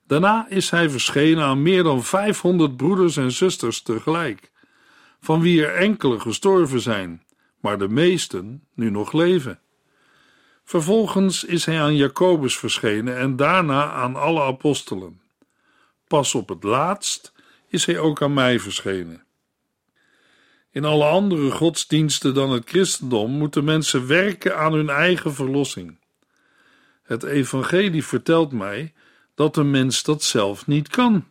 Daarna 0.06 0.46
is 0.48 0.70
hij 0.70 0.90
verschenen 0.90 1.44
aan 1.44 1.62
meer 1.62 1.82
dan 1.82 2.04
vijfhonderd 2.04 2.76
broeders 2.76 3.16
en 3.16 3.32
zusters 3.32 3.82
tegelijk, 3.82 4.50
van 5.20 5.40
wie 5.40 5.66
er 5.66 5.74
enkele 5.74 6.20
gestorven 6.20 6.80
zijn, 6.80 7.22
maar 7.60 7.78
de 7.78 7.88
meesten 7.88 8.64
nu 8.74 8.90
nog 8.90 9.12
leven. 9.12 9.60
Vervolgens 10.64 11.44
is 11.44 11.64
hij 11.64 11.80
aan 11.80 11.96
Jacobus 11.96 12.58
verschenen 12.58 13.18
en 13.18 13.36
daarna 13.36 13.92
aan 13.92 14.16
alle 14.16 14.42
apostelen. 14.42 15.20
Pas 16.08 16.34
op 16.34 16.48
het 16.48 16.62
laatst 16.62 17.32
is 17.70 17.86
hij 17.86 17.98
ook 17.98 18.22
aan 18.22 18.34
mij 18.34 18.60
verschenen. 18.60 19.24
In 20.70 20.84
alle 20.84 21.04
andere 21.04 21.50
godsdiensten 21.50 22.34
dan 22.34 22.50
het 22.50 22.68
christendom 22.68 23.30
moeten 23.30 23.64
mensen 23.64 24.06
werken 24.06 24.58
aan 24.58 24.72
hun 24.72 24.88
eigen 24.88 25.34
verlossing. 25.34 25.98
Het 27.02 27.22
evangelie 27.22 28.04
vertelt 28.04 28.52
mij 28.52 28.92
dat 29.34 29.56
een 29.56 29.70
mens 29.70 30.02
dat 30.02 30.22
zelf 30.22 30.66
niet 30.66 30.88
kan. 30.88 31.24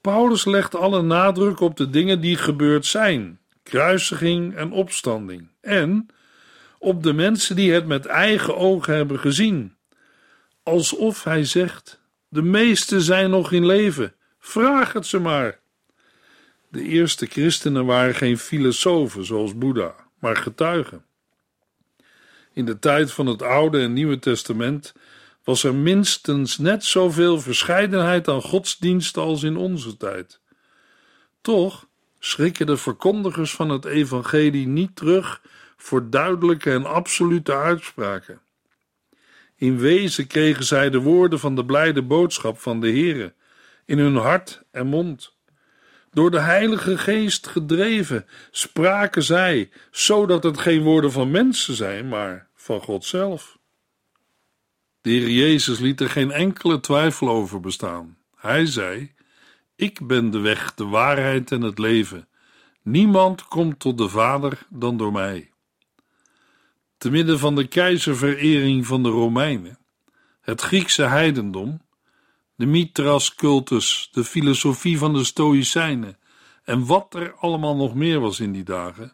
Paulus 0.00 0.44
legt 0.44 0.74
alle 0.74 1.02
nadruk 1.02 1.60
op 1.60 1.76
de 1.76 1.90
dingen 1.90 2.20
die 2.20 2.36
gebeurd 2.36 2.86
zijn: 2.86 3.40
kruisiging 3.62 4.54
en 4.54 4.72
opstanding, 4.72 5.48
en 5.60 6.06
op 6.78 7.02
de 7.02 7.12
mensen 7.12 7.56
die 7.56 7.72
het 7.72 7.86
met 7.86 8.06
eigen 8.06 8.56
ogen 8.56 8.94
hebben 8.94 9.18
gezien. 9.18 9.76
Alsof 10.62 11.24
hij 11.24 11.44
zegt: 11.44 12.00
De 12.28 12.42
meesten 12.42 13.00
zijn 13.00 13.30
nog 13.30 13.52
in 13.52 13.66
leven, 13.66 14.14
vraag 14.48 14.92
het 14.92 15.06
ze 15.06 15.18
maar. 15.18 15.58
De 16.68 16.82
eerste 16.82 17.26
christenen 17.26 17.86
waren 17.86 18.14
geen 18.14 18.38
filosofen 18.38 19.24
zoals 19.24 19.58
Boeddha, 19.58 19.94
maar 20.18 20.36
getuigen. 20.36 21.04
In 22.52 22.64
de 22.64 22.78
tijd 22.78 23.12
van 23.12 23.26
het 23.26 23.42
Oude 23.42 23.80
en 23.80 23.92
Nieuwe 23.92 24.18
Testament 24.18 24.94
was 25.44 25.64
er 25.64 25.74
minstens 25.74 26.58
net 26.58 26.84
zoveel 26.84 27.40
verscheidenheid 27.40 28.28
aan 28.28 28.42
godsdiensten 28.42 29.22
als 29.22 29.42
in 29.42 29.56
onze 29.56 29.96
tijd. 29.96 30.40
Toch 31.40 31.86
schrikken 32.18 32.66
de 32.66 32.76
verkondigers 32.76 33.54
van 33.54 33.70
het 33.70 33.84
evangelie 33.84 34.66
niet 34.66 34.96
terug 34.96 35.42
voor 35.76 36.10
duidelijke 36.10 36.70
en 36.70 36.84
absolute 36.84 37.54
uitspraken. 37.54 38.40
In 39.56 39.78
wezen 39.78 40.26
kregen 40.26 40.64
zij 40.64 40.90
de 40.90 41.00
woorden 41.00 41.38
van 41.38 41.54
de 41.54 41.64
blijde 41.64 42.02
boodschap 42.02 42.58
van 42.58 42.80
de 42.80 42.88
Heere 42.88 43.34
in 43.86 43.98
hun 43.98 44.16
hart 44.16 44.62
en 44.70 44.86
mond. 44.86 45.34
Door 46.10 46.30
de 46.30 46.40
Heilige 46.40 46.98
Geest 46.98 47.46
gedreven 47.46 48.26
spraken 48.50 49.22
zij, 49.22 49.70
zodat 49.90 50.42
het 50.42 50.58
geen 50.58 50.82
woorden 50.82 51.12
van 51.12 51.30
mensen 51.30 51.74
zijn, 51.74 52.08
maar 52.08 52.48
van 52.54 52.80
God 52.80 53.04
zelf. 53.04 53.58
De 55.00 55.10
Heer 55.10 55.28
Jezus 55.28 55.78
liet 55.78 56.00
er 56.00 56.10
geen 56.10 56.30
enkele 56.30 56.80
twijfel 56.80 57.28
over 57.28 57.60
bestaan. 57.60 58.18
Hij 58.36 58.66
zei: 58.66 59.14
Ik 59.76 60.06
ben 60.06 60.30
de 60.30 60.38
weg, 60.38 60.74
de 60.74 60.84
waarheid 60.84 61.52
en 61.52 61.62
het 61.62 61.78
leven. 61.78 62.28
Niemand 62.82 63.44
komt 63.44 63.78
tot 63.78 63.98
de 63.98 64.08
Vader 64.08 64.58
dan 64.68 64.96
door 64.96 65.12
mij. 65.12 65.50
Te 66.98 67.10
midden 67.10 67.38
van 67.38 67.54
de 67.54 67.66
keizerverering 67.66 68.86
van 68.86 69.02
de 69.02 69.08
Romeinen, 69.08 69.78
het 70.40 70.60
Griekse 70.60 71.02
heidendom, 71.02 71.80
de 72.56 72.66
Mithras-cultus, 72.66 74.08
de 74.12 74.24
filosofie 74.24 74.98
van 74.98 75.12
de 75.12 75.24
Stoïcijnen 75.24 76.18
en 76.64 76.86
wat 76.86 77.14
er 77.14 77.34
allemaal 77.34 77.76
nog 77.76 77.94
meer 77.94 78.20
was 78.20 78.40
in 78.40 78.52
die 78.52 78.64
dagen. 78.64 79.12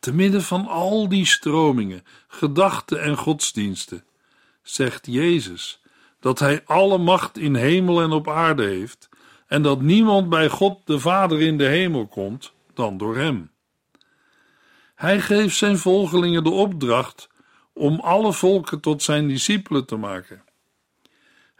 Te 0.00 0.14
midden 0.14 0.42
van 0.42 0.66
al 0.66 1.08
die 1.08 1.26
stromingen, 1.26 2.04
gedachten 2.28 3.02
en 3.02 3.16
godsdiensten, 3.16 4.04
zegt 4.62 5.06
Jezus 5.06 5.80
dat 6.20 6.38
Hij 6.38 6.64
alle 6.64 6.98
macht 6.98 7.38
in 7.38 7.54
hemel 7.54 8.00
en 8.00 8.10
op 8.10 8.28
aarde 8.28 8.64
heeft 8.64 9.08
en 9.46 9.62
dat 9.62 9.80
niemand 9.80 10.28
bij 10.28 10.48
God 10.48 10.80
de 10.84 10.98
Vader 10.98 11.40
in 11.40 11.58
de 11.58 11.66
hemel 11.66 12.06
komt 12.06 12.52
dan 12.74 12.96
door 12.96 13.16
Hem. 13.16 13.50
Hij 14.94 15.20
geeft 15.20 15.56
zijn 15.56 15.78
volgelingen 15.78 16.44
de 16.44 16.50
opdracht 16.50 17.28
om 17.72 18.00
alle 18.00 18.32
volken 18.32 18.80
tot 18.80 19.02
zijn 19.02 19.28
discipelen 19.28 19.86
te 19.86 19.96
maken. 19.96 20.44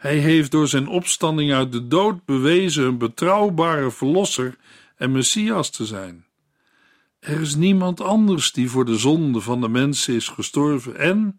Hij 0.01 0.17
heeft 0.17 0.51
door 0.51 0.67
zijn 0.67 0.87
opstanding 0.87 1.53
uit 1.53 1.71
de 1.71 1.87
dood 1.87 2.25
bewezen 2.25 2.85
een 2.85 2.97
betrouwbare 2.97 3.91
verlosser 3.91 4.57
en 4.95 5.11
messias 5.11 5.69
te 5.69 5.85
zijn. 5.85 6.25
Er 7.19 7.41
is 7.41 7.55
niemand 7.55 8.01
anders 8.01 8.51
die 8.51 8.69
voor 8.69 8.85
de 8.85 8.97
zonde 8.97 9.41
van 9.41 9.61
de 9.61 9.67
mensen 9.67 10.13
is 10.13 10.27
gestorven 10.27 10.95
en 10.97 11.37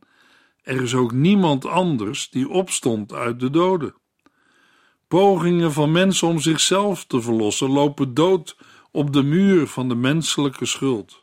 er 0.62 0.82
is 0.82 0.94
ook 0.94 1.12
niemand 1.12 1.66
anders 1.66 2.30
die 2.30 2.48
opstond 2.48 3.12
uit 3.12 3.40
de 3.40 3.50
doden. 3.50 3.94
Pogingen 5.08 5.72
van 5.72 5.92
mensen 5.92 6.28
om 6.28 6.40
zichzelf 6.40 7.04
te 7.04 7.22
verlossen 7.22 7.70
lopen 7.70 8.14
dood 8.14 8.56
op 8.90 9.12
de 9.12 9.22
muur 9.22 9.66
van 9.66 9.88
de 9.88 9.94
menselijke 9.94 10.66
schuld. 10.66 11.20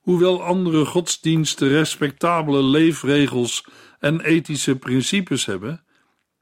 Hoewel 0.00 0.42
andere 0.42 0.84
godsdiensten 0.84 1.68
respectabele 1.68 2.62
leefregels 2.62 3.64
en 3.98 4.20
ethische 4.20 4.76
principes 4.76 5.44
hebben, 5.44 5.82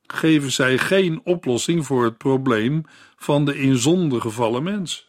geven 0.07 0.53
zij 0.53 0.79
geen 0.79 1.21
oplossing 1.25 1.87
voor 1.87 2.05
het 2.05 2.19
probleem 2.19 2.85
van 3.17 3.45
de 3.45 3.59
in 3.59 3.77
zonde 3.77 4.21
gevallen 4.21 4.63
mens. 4.63 5.09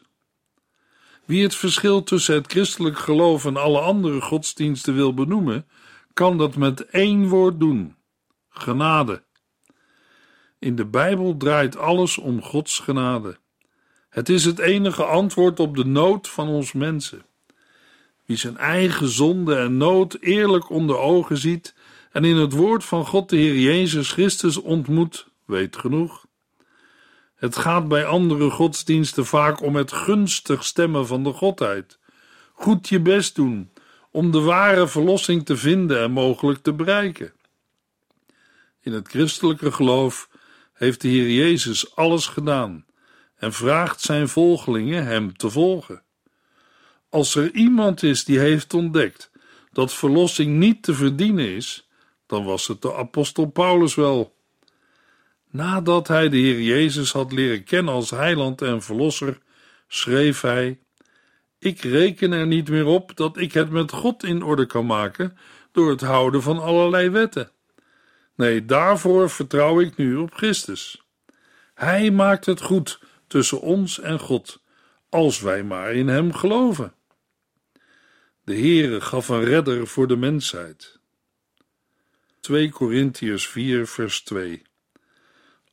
Wie 1.24 1.42
het 1.42 1.54
verschil 1.54 2.02
tussen 2.02 2.34
het 2.34 2.50
christelijk 2.50 2.98
geloof 2.98 3.44
en 3.44 3.56
alle 3.56 3.80
andere 3.80 4.20
godsdiensten 4.20 4.94
wil 4.94 5.14
benoemen, 5.14 5.66
kan 6.12 6.38
dat 6.38 6.56
met 6.56 6.86
één 6.86 7.28
woord 7.28 7.60
doen: 7.60 7.96
genade. 8.48 9.22
In 10.58 10.76
de 10.76 10.86
Bijbel 10.86 11.36
draait 11.36 11.76
alles 11.76 12.18
om 12.18 12.42
Gods 12.42 12.78
genade. 12.78 13.38
Het 14.08 14.28
is 14.28 14.44
het 14.44 14.58
enige 14.58 15.04
antwoord 15.04 15.60
op 15.60 15.76
de 15.76 15.84
nood 15.84 16.28
van 16.28 16.48
ons 16.48 16.72
mensen. 16.72 17.22
Wie 18.24 18.36
zijn 18.36 18.56
eigen 18.56 19.08
zonde 19.08 19.56
en 19.56 19.76
nood 19.76 20.16
eerlijk 20.20 20.70
onder 20.70 20.98
ogen 20.98 21.36
ziet 21.36 21.74
en 22.18 22.24
in 22.24 22.36
het 22.36 22.52
woord 22.52 22.84
van 22.84 23.06
God 23.06 23.28
de 23.28 23.36
Heer 23.36 23.58
Jezus 23.58 24.12
Christus 24.12 24.56
ontmoet, 24.56 25.26
weet 25.44 25.76
genoeg. 25.76 26.26
Het 27.34 27.56
gaat 27.56 27.88
bij 27.88 28.04
andere 28.04 28.50
godsdiensten 28.50 29.26
vaak 29.26 29.62
om 29.62 29.76
het 29.76 29.92
gunstig 29.92 30.64
stemmen 30.64 31.06
van 31.06 31.24
de 31.24 31.32
Godheid. 31.32 31.98
Goed 32.52 32.88
je 32.88 33.00
best 33.00 33.34
doen 33.34 33.72
om 34.10 34.30
de 34.30 34.40
ware 34.40 34.88
verlossing 34.88 35.46
te 35.46 35.56
vinden 35.56 36.02
en 36.02 36.10
mogelijk 36.10 36.62
te 36.62 36.72
bereiken. 36.72 37.32
In 38.80 38.92
het 38.92 39.08
christelijke 39.08 39.72
geloof 39.72 40.28
heeft 40.72 41.00
de 41.00 41.08
Heer 41.08 41.30
Jezus 41.30 41.96
alles 41.96 42.26
gedaan 42.26 42.86
en 43.36 43.52
vraagt 43.52 44.00
zijn 44.00 44.28
volgelingen 44.28 45.06
hem 45.06 45.36
te 45.36 45.50
volgen. 45.50 46.02
Als 47.08 47.34
er 47.34 47.54
iemand 47.54 48.02
is 48.02 48.24
die 48.24 48.38
heeft 48.38 48.74
ontdekt 48.74 49.30
dat 49.72 49.94
verlossing 49.94 50.56
niet 50.56 50.82
te 50.82 50.94
verdienen 50.94 51.48
is, 51.48 51.87
dan 52.28 52.44
was 52.44 52.66
het 52.66 52.82
de 52.82 52.94
apostel 52.94 53.46
Paulus 53.46 53.94
wel. 53.94 54.36
Nadat 55.50 56.08
hij 56.08 56.28
de 56.28 56.36
Heer 56.36 56.60
Jezus 56.60 57.12
had 57.12 57.32
leren 57.32 57.64
kennen 57.64 57.94
als 57.94 58.10
heiland 58.10 58.62
en 58.62 58.82
verlosser, 58.82 59.38
schreef 59.86 60.40
hij: 60.40 60.78
Ik 61.58 61.80
reken 61.80 62.32
er 62.32 62.46
niet 62.46 62.68
meer 62.68 62.86
op 62.86 63.16
dat 63.16 63.36
ik 63.36 63.52
het 63.52 63.70
met 63.70 63.92
God 63.92 64.24
in 64.24 64.42
orde 64.42 64.66
kan 64.66 64.86
maken 64.86 65.38
door 65.72 65.90
het 65.90 66.00
houden 66.00 66.42
van 66.42 66.58
allerlei 66.58 67.10
wetten. 67.10 67.50
Nee, 68.34 68.64
daarvoor 68.64 69.30
vertrouw 69.30 69.80
ik 69.80 69.96
nu 69.96 70.16
op 70.16 70.34
Christus. 70.34 71.02
Hij 71.74 72.10
maakt 72.10 72.46
het 72.46 72.60
goed 72.60 73.00
tussen 73.26 73.60
ons 73.60 74.00
en 74.00 74.18
God, 74.18 74.62
als 75.08 75.40
wij 75.40 75.62
maar 75.62 75.92
in 75.92 76.08
Hem 76.08 76.32
geloven. 76.32 76.94
De 78.44 78.54
Heere 78.54 79.00
gaf 79.00 79.28
een 79.28 79.44
redder 79.44 79.86
voor 79.86 80.06
de 80.06 80.16
mensheid. 80.16 80.97
2 82.40 82.70
Korintiërs 82.70 83.48
4 83.48 83.86
vers 83.86 84.22
2 84.22 84.62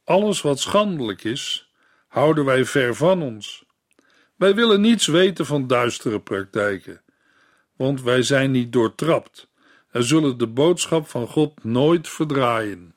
Alles 0.04 0.42
wat 0.42 0.60
schandelijk 0.60 1.24
is, 1.24 1.72
houden 2.08 2.46
wij 2.46 2.66
ver 2.66 2.96
van 2.96 3.22
ons. 3.22 3.66
Wij 4.36 4.56
willen 4.56 4.82
niets 4.82 5.08
weten 5.08 5.46
van 5.46 5.68
duistere 5.68 6.20
praktijken, 6.20 7.02
want 7.76 8.02
wij 8.02 8.24
zijn 8.24 8.52
niet 8.52 8.72
doortrapt 8.72 9.48
en 9.92 10.04
zullen 10.04 10.38
de 10.38 10.48
boodschap 10.48 11.08
van 11.10 11.28
God 11.28 11.64
nooit 11.64 12.10
verdraaien. 12.10 12.96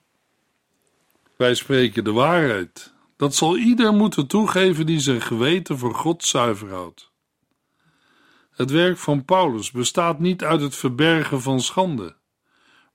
Wij 1.36 1.54
spreken 1.54 2.04
de 2.04 2.12
waarheid. 2.12 2.92
Dat 3.16 3.34
zal 3.34 3.56
ieder 3.56 3.92
moeten 3.92 4.26
toegeven 4.26 4.86
die 4.86 5.00
zijn 5.00 5.20
geweten 5.20 5.78
voor 5.78 5.94
God 5.94 6.24
zuiver 6.24 6.70
houdt. 6.70 7.10
Het 8.50 8.70
werk 8.70 8.98
van 8.98 9.24
Paulus 9.24 9.70
bestaat 9.70 10.18
niet 10.18 10.44
uit 10.44 10.60
het 10.60 10.76
verbergen 10.76 11.40
van 11.40 11.60
schande, 11.60 12.16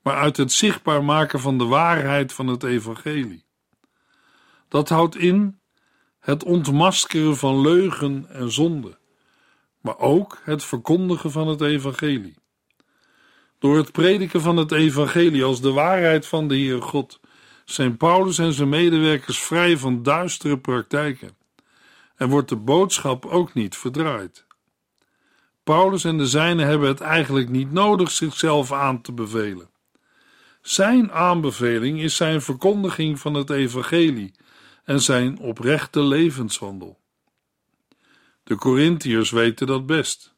maar 0.04 0.16
uit 0.16 0.38
het 0.38 0.52
zichtbaar 0.52 1.04
maken 1.04 1.40
van 1.40 1.58
de 1.58 1.66
waarheid 1.66 2.34
van 2.34 2.48
het 2.48 2.64
evangelie. 2.64 3.46
Dat 4.68 4.90
houdt 4.90 5.16
in 5.16 5.60
het 6.20 6.44
ontmaskeren 6.44 7.38
van 7.38 7.62
leugen 7.62 8.26
en 8.30 8.52
zonde, 8.52 8.98
maar 9.82 9.98
ook 9.98 10.42
het 10.44 10.64
verkondigen 10.64 11.32
van 11.32 11.48
het 11.48 11.62
evangelie. 11.62 12.36
Door 13.60 13.78
het 13.78 13.92
prediken 13.92 14.42
van 14.42 14.58
het 14.58 14.72
evangelie 14.72 15.44
als 15.44 15.62
de 15.62 15.72
waarheid 15.72 16.28
van 16.28 16.48
de 16.48 16.56
Heer 16.56 16.82
God 16.82 17.20
zijn 17.66 17.98
Paulus 17.98 18.38
en 18.38 18.54
zijn 18.54 18.70
medewerkers 18.70 19.40
vrij 19.40 19.78
van 19.78 20.04
duistere 20.04 20.58
praktijken 20.58 21.38
en 22.16 22.30
wordt 22.30 22.50
de 22.50 22.56
boodschap 22.56 23.26
ook 23.26 23.54
niet 23.54 23.78
verdraaid. 23.78 24.46
Paulus 25.64 26.04
en 26.04 26.18
de 26.18 26.28
zijnen 26.28 26.68
hebben 26.68 26.88
het 26.88 27.02
eigenlijk 27.02 27.50
niet 27.50 27.72
nodig 27.72 28.12
zichzelf 28.12 28.72
aan 28.72 29.02
te 29.02 29.12
bevelen. 29.12 29.73
Zijn 30.64 31.12
aanbeveling 31.12 32.02
is 32.02 32.16
zijn 32.16 32.42
verkondiging 32.42 33.20
van 33.20 33.34
het 33.34 33.50
evangelie 33.50 34.32
en 34.84 35.02
zijn 35.02 35.40
oprechte 35.40 36.04
levenswandel. 36.04 37.00
De 38.44 38.56
Corinthiërs 38.56 39.32
weten 39.32 39.68
dat 39.68 39.86
best. 39.86 40.34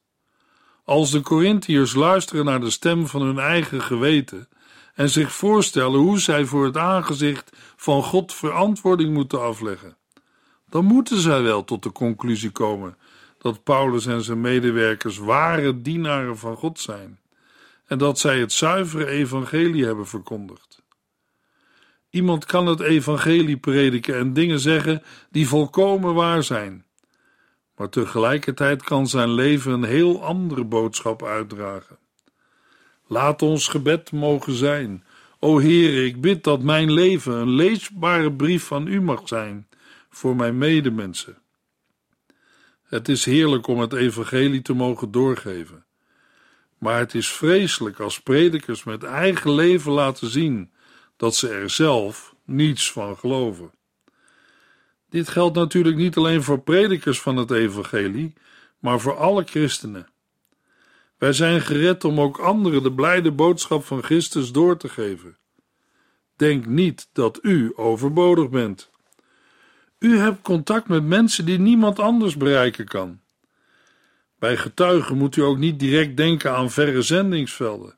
Als 0.83 1.11
de 1.11 1.21
Corinthiërs 1.21 1.93
luisteren 1.93 2.45
naar 2.45 2.59
de 2.59 2.69
stem 2.69 3.07
van 3.07 3.21
hun 3.21 3.39
eigen 3.39 3.81
geweten 3.81 4.49
en 4.93 5.09
zich 5.09 5.31
voorstellen 5.31 5.99
hoe 5.99 6.19
zij 6.19 6.45
voor 6.45 6.65
het 6.65 6.77
aangezicht 6.77 7.57
van 7.75 8.03
God 8.03 8.33
verantwoording 8.33 9.13
moeten 9.13 9.41
afleggen, 9.41 9.97
dan 10.69 10.85
moeten 10.85 11.19
zij 11.19 11.41
wel 11.41 11.63
tot 11.63 11.83
de 11.83 11.91
conclusie 11.91 12.51
komen 12.51 12.97
dat 13.37 13.63
Paulus 13.63 14.05
en 14.05 14.23
zijn 14.23 14.41
medewerkers 14.41 15.17
ware 15.17 15.81
dienaren 15.81 16.37
van 16.37 16.55
God 16.55 16.79
zijn 16.79 17.19
en 17.85 17.97
dat 17.97 18.19
zij 18.19 18.39
het 18.39 18.51
zuivere 18.51 19.07
evangelie 19.07 19.85
hebben 19.85 20.07
verkondigd. 20.07 20.83
Iemand 22.09 22.45
kan 22.45 22.67
het 22.67 22.79
evangelie 22.79 23.57
prediken 23.57 24.15
en 24.15 24.33
dingen 24.33 24.59
zeggen 24.59 25.03
die 25.29 25.47
volkomen 25.47 26.13
waar 26.13 26.43
zijn, 26.43 26.85
maar 27.75 27.89
tegelijkertijd 27.89 28.83
kan 28.83 29.07
zijn 29.07 29.29
leven 29.29 29.71
een 29.71 29.83
heel 29.83 30.23
andere 30.23 30.63
boodschap 30.63 31.23
uitdragen. 31.23 31.97
Laat 33.07 33.41
ons 33.41 33.67
gebed 33.67 34.11
mogen 34.11 34.53
zijn. 34.53 35.03
O 35.39 35.57
Heer, 35.57 36.05
ik 36.05 36.21
bid 36.21 36.43
dat 36.43 36.61
mijn 36.61 36.91
leven 36.91 37.33
een 37.33 37.49
leesbare 37.49 38.33
brief 38.33 38.63
van 38.63 38.87
U 38.87 39.01
mag 39.01 39.27
zijn 39.27 39.67
voor 40.09 40.35
mijn 40.35 40.57
medemensen. 40.57 41.37
Het 42.83 43.09
is 43.09 43.25
heerlijk 43.25 43.67
om 43.67 43.79
het 43.79 43.93
evangelie 43.93 44.61
te 44.61 44.73
mogen 44.73 45.11
doorgeven. 45.11 45.84
Maar 46.85 46.99
het 46.99 47.13
is 47.13 47.31
vreselijk 47.31 47.99
als 47.99 48.21
predikers 48.21 48.83
met 48.83 49.03
eigen 49.03 49.51
leven 49.51 49.91
laten 49.91 50.29
zien 50.29 50.71
dat 51.17 51.35
ze 51.35 51.49
er 51.49 51.69
zelf 51.69 52.35
niets 52.43 52.91
van 52.91 53.17
geloven. 53.17 53.71
Dit 55.09 55.27
geldt 55.27 55.55
natuurlijk 55.55 55.95
niet 55.95 56.17
alleen 56.17 56.43
voor 56.43 56.59
predikers 56.59 57.21
van 57.21 57.37
het 57.37 57.51
evangelie, 57.51 58.33
maar 58.79 58.99
voor 58.99 59.17
alle 59.17 59.43
christenen. 59.43 60.07
Wij 61.17 61.33
zijn 61.33 61.61
gered 61.61 62.03
om 62.03 62.19
ook 62.19 62.37
anderen 62.37 62.83
de 62.83 62.93
blijde 62.93 63.31
boodschap 63.31 63.85
van 63.85 64.03
Christus 64.03 64.51
door 64.51 64.77
te 64.77 64.89
geven. 64.89 65.37
Denk 66.35 66.65
niet 66.65 67.09
dat 67.13 67.39
u 67.41 67.73
overbodig 67.75 68.49
bent. 68.49 68.89
U 69.99 70.17
hebt 70.17 70.41
contact 70.41 70.87
met 70.87 71.03
mensen 71.03 71.45
die 71.45 71.59
niemand 71.59 71.99
anders 71.99 72.37
bereiken 72.37 72.85
kan. 72.85 73.19
Bij 74.39 74.57
getuigen 74.57 75.17
moet 75.17 75.35
u 75.35 75.41
ook 75.41 75.57
niet 75.57 75.79
direct 75.79 76.17
denken 76.17 76.55
aan 76.55 76.71
verre 76.71 77.01
zendingsvelden. 77.01 77.95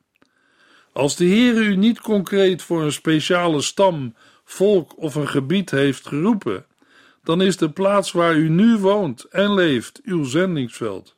Als 0.92 1.16
de 1.16 1.26
Heer 1.26 1.56
u 1.56 1.76
niet 1.76 2.00
concreet 2.00 2.62
voor 2.62 2.84
een 2.84 2.92
speciale 2.92 3.62
stam, 3.62 4.16
volk 4.44 4.98
of 4.98 5.16
een 5.16 5.28
gebied 5.28 5.72
heeft 5.72 6.08
geroepen, 6.08 6.66
dan 7.24 7.42
is 7.42 7.58
de 7.58 7.70
plaats 7.70 8.12
waar 8.12 8.36
u 8.36 8.50
nu 8.50 8.78
woont 8.78 9.24
en 9.24 9.54
leeft 9.54 10.02
uw 10.04 10.24
zendingsveld. 10.24 11.16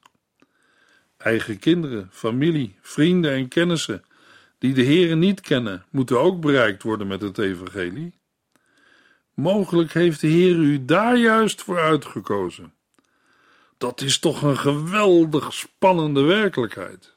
Eigen 1.18 1.60
kinderen, 1.60 2.10
familie, 2.12 2.76
vrienden 2.82 3.32
en 3.32 3.48
kennissen 3.48 4.04
die 4.58 4.74
de 4.74 4.84
Heere 4.84 5.16
niet 5.16 5.42
kennen, 5.42 5.86
moeten 5.90 6.20
ook 6.20 6.42
bereikt 6.42 6.84
worden 6.84 7.08
met 7.08 7.22
het 7.22 7.38
evangelie. 7.38 8.14
Mogelijk 9.34 9.94
heeft 9.94 10.22
de 10.22 10.28
Heer 10.28 10.56
u 10.56 10.86
daar 10.86 11.18
juist 11.18 11.62
voor 11.62 11.80
uitgekozen. 11.80 12.74
Dat 13.80 14.02
is 14.02 14.20
toch 14.20 14.42
een 14.42 14.58
geweldig 14.58 15.54
spannende 15.54 16.22
werkelijkheid. 16.22 17.16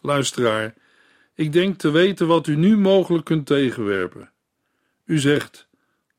Luisteraar, 0.00 0.74
ik 1.34 1.52
denk 1.52 1.78
te 1.78 1.90
weten 1.90 2.26
wat 2.26 2.46
u 2.46 2.56
nu 2.56 2.76
mogelijk 2.76 3.24
kunt 3.24 3.46
tegenwerpen. 3.46 4.30
U 5.04 5.18
zegt: 5.18 5.68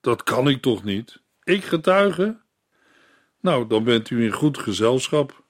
Dat 0.02 0.24
kan 0.24 0.50
ik 0.50 0.62
toch 0.62 0.84
niet? 0.84 1.22
Ik 1.44 1.64
getuige? 1.64 2.38
Nou, 3.40 3.68
dan 3.68 3.84
bent 3.84 4.10
u 4.10 4.24
in 4.24 4.32
goed 4.32 4.58
gezelschap. 4.58 5.44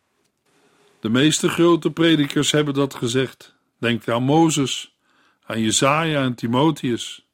De 1.00 1.10
meeste 1.10 1.50
grote 1.50 1.91
predikers 1.91 2.52
hebben 2.52 2.74
dat 2.74 2.93
gezegd. 2.93 3.56
Denk 3.78 4.08
aan 4.08 4.24
Mozes, 4.24 4.95
aan 5.43 5.62
Jesaja 5.62 6.24
en 6.24 6.36
Timotheus. 6.36 7.26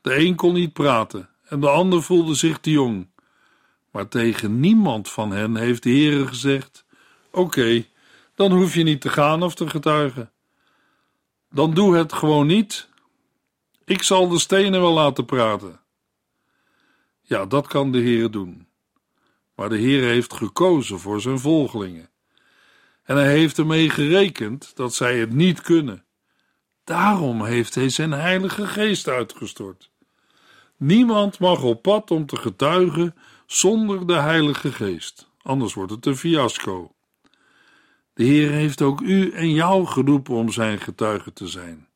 De 0.00 0.16
een 0.16 0.34
kon 0.34 0.54
niet 0.54 0.72
praten 0.72 1.28
en 1.44 1.60
de 1.60 1.68
ander 1.68 2.02
voelde 2.02 2.34
zich 2.34 2.58
te 2.58 2.70
jong. 2.70 3.14
Maar 3.96 4.08
tegen 4.08 4.60
niemand 4.60 5.10
van 5.10 5.30
hen 5.30 5.56
heeft 5.56 5.82
de 5.82 5.90
Heere 5.90 6.26
gezegd: 6.26 6.84
Oké, 7.30 7.84
dan 8.34 8.52
hoef 8.52 8.74
je 8.74 8.82
niet 8.82 9.00
te 9.00 9.08
gaan 9.08 9.42
of 9.42 9.54
te 9.54 9.68
getuigen. 9.68 10.32
Dan 11.50 11.74
doe 11.74 11.96
het 11.96 12.12
gewoon 12.12 12.46
niet. 12.46 12.88
Ik 13.84 14.02
zal 14.02 14.28
de 14.28 14.38
stenen 14.38 14.80
wel 14.80 14.92
laten 14.92 15.24
praten. 15.24 15.80
Ja, 17.20 17.46
dat 17.46 17.66
kan 17.66 17.92
de 17.92 17.98
Heer 17.98 18.30
doen. 18.30 18.66
Maar 19.54 19.68
de 19.68 19.78
Heer 19.78 20.02
heeft 20.02 20.34
gekozen 20.34 20.98
voor 20.98 21.20
zijn 21.20 21.38
volgelingen. 21.38 22.08
En 23.02 23.16
hij 23.16 23.30
heeft 23.30 23.58
ermee 23.58 23.90
gerekend 23.90 24.76
dat 24.76 24.94
zij 24.94 25.18
het 25.18 25.32
niet 25.32 25.60
kunnen. 25.60 26.04
Daarom 26.84 27.44
heeft 27.44 27.74
hij 27.74 27.88
zijn 27.88 28.12
Heilige 28.12 28.66
Geest 28.66 29.08
uitgestort. 29.08 29.90
Niemand 30.76 31.38
mag 31.38 31.62
op 31.62 31.82
pad 31.82 32.10
om 32.10 32.26
te 32.26 32.36
getuigen 32.36 33.14
zonder 33.46 34.06
de 34.06 34.14
Heilige 34.14 34.72
Geest, 34.72 35.30
anders 35.42 35.74
wordt 35.74 35.92
het 35.92 36.06
een 36.06 36.16
fiasco. 36.16 36.92
De 38.14 38.24
Heer 38.24 38.50
heeft 38.50 38.82
ook 38.82 39.00
u 39.00 39.30
en 39.30 39.50
jou 39.50 39.86
geroepen 39.86 40.34
om 40.34 40.50
zijn 40.50 40.78
getuige 40.78 41.32
te 41.32 41.46
zijn. 41.46 41.88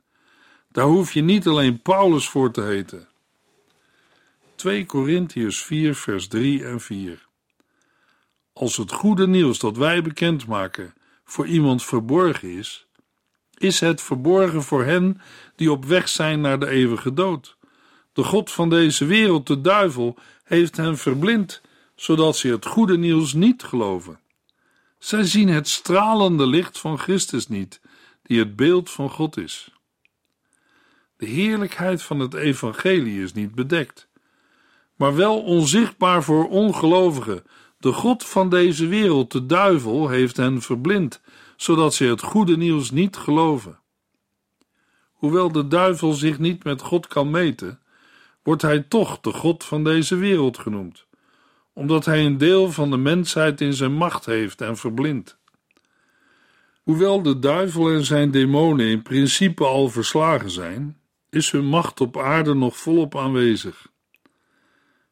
Daar 0.69 0.87
hoef 0.87 1.13
je 1.13 1.23
niet 1.23 1.47
alleen 1.47 1.83
Paulus 1.83 2.29
voor 2.29 2.51
te 2.51 2.63
heten. 2.63 3.09
2 4.55 4.87
Korintiërs 4.87 5.63
4, 5.63 5.95
vers 5.95 6.29
3 6.29 6.65
en 6.65 6.81
4. 6.81 7.29
Als 8.53 8.77
het 8.77 8.93
goede 8.93 9.27
nieuws 9.27 9.59
dat 9.59 9.77
wij 9.77 10.03
bekendmaken 10.03 10.95
voor 11.25 11.47
iemand 11.47 11.85
verborgen 11.85 12.51
is, 12.51 12.87
is 13.57 13.81
het 13.81 14.03
verborgen 14.03 14.63
voor 14.63 14.85
hen 14.85 15.21
die 15.57 15.71
op 15.71 15.85
weg 15.85 16.09
zijn 16.09 16.41
naar 16.41 16.59
de 16.59 16.69
eeuwige 16.69 17.13
dood. 17.13 17.57
De 18.13 18.23
God 18.23 18.51
van 18.51 18.69
deze 18.69 19.05
wereld, 19.05 19.47
de 19.47 19.61
duivel, 19.61 20.17
heeft 20.51 20.77
hen 20.77 20.99
verblind, 20.99 21.61
zodat 21.95 22.37
ze 22.37 22.49
het 22.49 22.67
goede 22.67 22.99
nieuws 22.99 23.33
niet 23.33 23.63
geloven. 23.63 24.21
Zij 24.99 25.25
zien 25.25 25.49
het 25.49 25.69
stralende 25.69 26.47
licht 26.47 26.79
van 26.79 26.99
Christus 26.99 27.49
niet, 27.49 27.81
die 28.23 28.39
het 28.39 28.57
beeld 28.57 28.91
van 28.91 29.11
God 29.11 29.37
is. 29.37 29.71
De 31.17 31.27
heerlijkheid 31.27 32.03
van 32.03 32.21
het 32.21 32.35
evangelie 32.35 33.23
is 33.23 33.33
niet 33.33 33.55
bedekt, 33.55 34.09
maar 34.97 35.15
wel 35.15 35.43
onzichtbaar 35.43 36.23
voor 36.23 36.49
ongelovigen. 36.49 37.45
De 37.79 37.93
God 37.93 38.25
van 38.25 38.49
deze 38.49 38.87
wereld, 38.87 39.33
de 39.33 39.47
duivel, 39.47 40.09
heeft 40.09 40.37
hen 40.37 40.63
verblind, 40.63 41.21
zodat 41.57 41.95
ze 41.95 42.05
het 42.05 42.23
goede 42.23 42.57
nieuws 42.57 42.91
niet 42.91 43.17
geloven. 43.17 43.79
Hoewel 45.13 45.53
de 45.53 45.69
duivel 45.69 46.13
zich 46.13 46.39
niet 46.39 46.65
met 46.65 46.83
God 46.83 47.07
kan 47.07 47.31
meten, 47.31 47.81
wordt 48.43 48.63
hij 48.63 48.81
toch 48.81 49.21
de 49.21 49.33
God 49.33 49.65
van 49.65 49.85
deze 49.85 50.17
wereld 50.17 50.59
genoemd, 50.59 51.07
omdat 51.73 52.05
hij 52.05 52.25
een 52.25 52.39
deel 52.39 52.73
van 52.73 52.91
de 52.91 52.97
mensheid 52.97 53.61
in 53.61 53.75
zijn 53.75 53.93
macht 53.93 54.27
heeft 54.27 54.61
en 54.61 54.77
verblindt. 54.77 55.39
Hoewel 56.83 57.23
de 57.23 57.39
duivel 57.39 57.91
en 57.91 58.05
zijn 58.05 58.31
demonen 58.31 58.87
in 58.87 59.03
principe 59.03 59.65
al 59.65 59.89
verslagen 59.89 60.51
zijn, 60.51 61.01
is 61.31 61.51
hun 61.51 61.67
macht 61.67 62.01
op 62.01 62.19
aarde 62.19 62.55
nog 62.55 62.77
volop 62.77 63.17
aanwezig. 63.17 63.89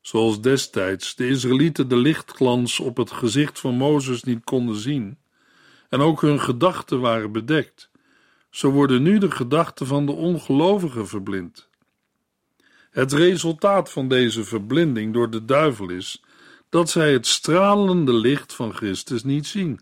Zoals 0.00 0.40
destijds 0.40 1.14
de 1.14 1.28
Israëlieten 1.28 1.88
de 1.88 1.96
lichtglans 1.96 2.80
op 2.80 2.96
het 2.96 3.10
gezicht 3.10 3.60
van 3.60 3.74
Mozes 3.74 4.22
niet 4.22 4.44
konden 4.44 4.76
zien, 4.76 5.18
en 5.88 6.00
ook 6.00 6.20
hun 6.20 6.40
gedachten 6.40 7.00
waren 7.00 7.32
bedekt, 7.32 7.90
zo 8.50 8.70
worden 8.70 9.02
nu 9.02 9.18
de 9.18 9.30
gedachten 9.30 9.86
van 9.86 10.06
de 10.06 10.12
ongelovigen 10.12 11.08
verblind. 11.08 11.67
Het 12.98 13.12
resultaat 13.12 13.90
van 13.90 14.08
deze 14.08 14.44
verblinding 14.44 15.12
door 15.12 15.30
de 15.30 15.44
duivel 15.44 15.88
is 15.88 16.22
dat 16.68 16.90
zij 16.90 17.12
het 17.12 17.26
stralende 17.26 18.12
licht 18.12 18.54
van 18.54 18.74
Christus 18.74 19.24
niet 19.24 19.46
zien. 19.46 19.80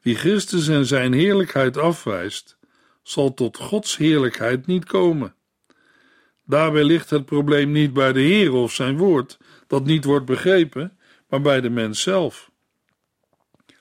Wie 0.00 0.14
Christus 0.14 0.68
en 0.68 0.86
zijn 0.86 1.12
heerlijkheid 1.12 1.76
afwijst, 1.76 2.58
zal 3.02 3.34
tot 3.34 3.56
Gods 3.56 3.96
heerlijkheid 3.96 4.66
niet 4.66 4.84
komen. 4.84 5.34
Daarbij 6.46 6.84
ligt 6.84 7.10
het 7.10 7.24
probleem 7.24 7.72
niet 7.72 7.92
bij 7.92 8.12
de 8.12 8.20
Heer 8.20 8.52
of 8.52 8.72
zijn 8.72 8.96
woord, 8.96 9.38
dat 9.66 9.84
niet 9.84 10.04
wordt 10.04 10.26
begrepen, 10.26 10.98
maar 11.28 11.40
bij 11.40 11.60
de 11.60 11.70
mens 11.70 12.02
zelf. 12.02 12.50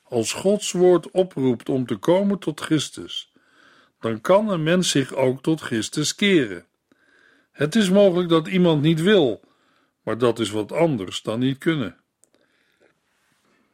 Als 0.03 0.33
Gods 0.33 0.71
woord 0.71 1.11
oproept 1.11 1.69
om 1.69 1.85
te 1.85 1.95
komen 1.95 2.39
tot 2.39 2.59
Christus, 2.59 3.31
dan 3.99 4.21
kan 4.21 4.49
een 4.49 4.63
mens 4.63 4.89
zich 4.89 5.13
ook 5.13 5.41
tot 5.41 5.61
Christus 5.61 6.15
keren. 6.15 6.65
Het 7.61 7.75
is 7.75 7.89
mogelijk 7.89 8.29
dat 8.29 8.47
iemand 8.47 8.81
niet 8.81 9.01
wil, 9.01 9.41
maar 10.03 10.17
dat 10.17 10.39
is 10.39 10.49
wat 10.49 10.71
anders 10.71 11.21
dan 11.21 11.39
niet 11.39 11.57
kunnen. 11.57 11.97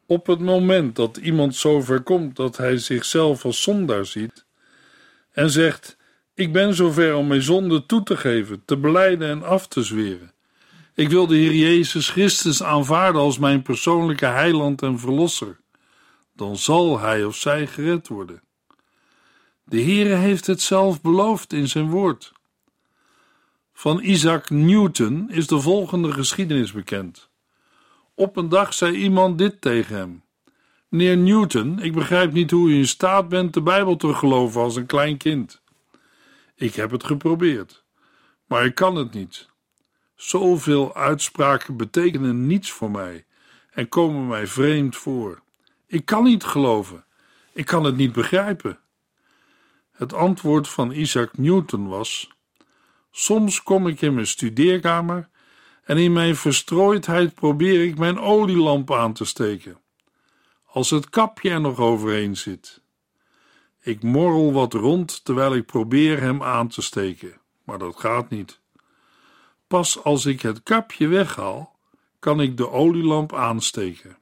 Op 0.06 0.28
het 0.28 0.40
moment 0.40 0.96
dat 0.96 1.18
iemand 1.18 1.56
zover 1.56 2.02
komt 2.02 2.36
dat 2.36 2.58
hij 2.58 2.78
zichzelf 2.78 3.46
als 3.46 3.62
zondaar 3.62 4.06
ziet 4.06 4.46
en 5.32 5.50
zegt: 5.50 5.98
Ik 6.34 6.52
ben 6.54 6.76
zover 6.76 7.16
om 7.16 7.28
mijn 7.28 7.42
zonde 7.42 7.86
toe 7.86 8.04
te 8.04 8.18
geven, 8.18 8.62
te 8.66 8.78
beleiden 8.78 9.30
en 9.30 9.44
af 9.44 9.68
te 9.68 9.84
zweren. 9.84 10.32
Ik 10.94 11.10
wil 11.10 11.28
de 11.28 11.36
Heer 11.36 11.56
Jezus 11.56 12.10
Christus 12.10 12.64
aanvaarden 12.64 13.22
als 13.22 13.38
mijn 13.38 13.62
persoonlijke 13.62 14.26
heiland 14.26 14.82
en 14.82 15.00
verlosser. 15.00 15.60
Dan 16.34 16.58
zal 16.58 17.00
hij 17.00 17.24
of 17.24 17.36
zij 17.36 17.68
gered 17.68 18.08
worden. 18.08 18.42
De 19.64 19.82
Heere 19.82 20.16
heeft 20.16 20.48
het 20.48 20.62
zelf 20.62 21.02
beloofd 21.02 21.54
in 21.54 21.68
zijn 21.68 21.90
woord. 21.90 22.36
Van 23.80 24.00
Isaac 24.02 24.50
Newton 24.50 25.30
is 25.30 25.48
de 25.48 25.60
volgende 25.60 26.12
geschiedenis 26.12 26.72
bekend. 26.72 27.30
Op 28.16 28.38
een 28.38 28.50
dag 28.50 28.74
zei 28.74 28.96
iemand 28.96 29.38
dit 29.38 29.62
tegen 29.62 29.96
hem: 29.96 30.24
Meneer 30.88 31.18
Newton, 31.18 31.80
ik 31.80 31.94
begrijp 31.94 32.34
niet 32.34 32.52
hoe 32.52 32.70
u 32.70 32.76
in 32.76 32.88
staat 32.88 33.30
bent 33.30 33.54
de 33.54 33.62
Bijbel 33.62 33.96
te 33.96 34.14
geloven 34.14 34.62
als 34.62 34.76
een 34.76 34.86
klein 34.86 35.18
kind. 35.18 35.62
Ik 36.56 36.76
heb 36.76 36.92
het 36.92 37.04
geprobeerd, 37.04 37.84
maar 38.46 38.66
ik 38.66 38.76
kan 38.76 38.96
het 38.96 39.14
niet. 39.14 39.50
Zoveel 40.16 40.96
uitspraken 40.96 41.78
betekenen 41.78 42.48
niets 42.48 42.72
voor 42.72 42.92
mij 42.92 43.26
en 43.72 43.90
komen 43.90 44.28
mij 44.28 44.48
vreemd 44.48 44.96
voor. 44.96 45.42
Ik 45.88 46.06
kan 46.06 46.24
niet 46.24 46.44
geloven. 46.44 47.06
Ik 47.54 47.66
kan 47.66 47.84
het 47.84 47.96
niet 47.96 48.12
begrijpen. 48.12 48.80
Het 49.92 50.14
antwoord 50.14 50.68
van 50.68 50.92
Isaac 50.92 51.38
Newton 51.38 51.88
was: 51.88 52.36
Soms 53.20 53.64
kom 53.64 53.88
ik 53.88 54.02
in 54.02 54.14
mijn 54.14 54.28
studeerkamer 54.28 55.30
en 55.84 55.98
in 55.98 56.14
mijn 56.14 56.36
verstrooidheid 56.36 57.34
probeer 57.34 57.84
ik 57.84 57.98
mijn 57.98 58.20
olielamp 58.20 58.94
aan 58.94 59.14
te 59.14 59.26
steken. 59.26 59.78
Als 60.66 60.90
het 60.90 61.10
kapje 61.10 61.50
er 61.50 61.62
nog 61.62 61.80
overheen 61.80 62.38
zit. 62.38 62.82
Ik 63.82 64.04
morrel 64.04 64.54
wat 64.54 64.74
rond 64.74 65.26
terwijl 65.26 65.56
ik 65.56 65.66
probeer 65.66 66.22
hem 66.22 66.44
aan 66.44 66.68
te 66.68 66.82
steken, 66.82 67.42
maar 67.64 67.78
dat 67.78 68.00
gaat 68.00 68.30
niet. 68.30 68.60
Pas 69.68 70.04
als 70.04 70.26
ik 70.26 70.42
het 70.42 70.64
kapje 70.64 71.08
weghaal, 71.08 71.80
kan 72.20 72.42
ik 72.42 72.58
de 72.58 72.70
olielamp 72.70 73.34
aansteken. 73.34 74.18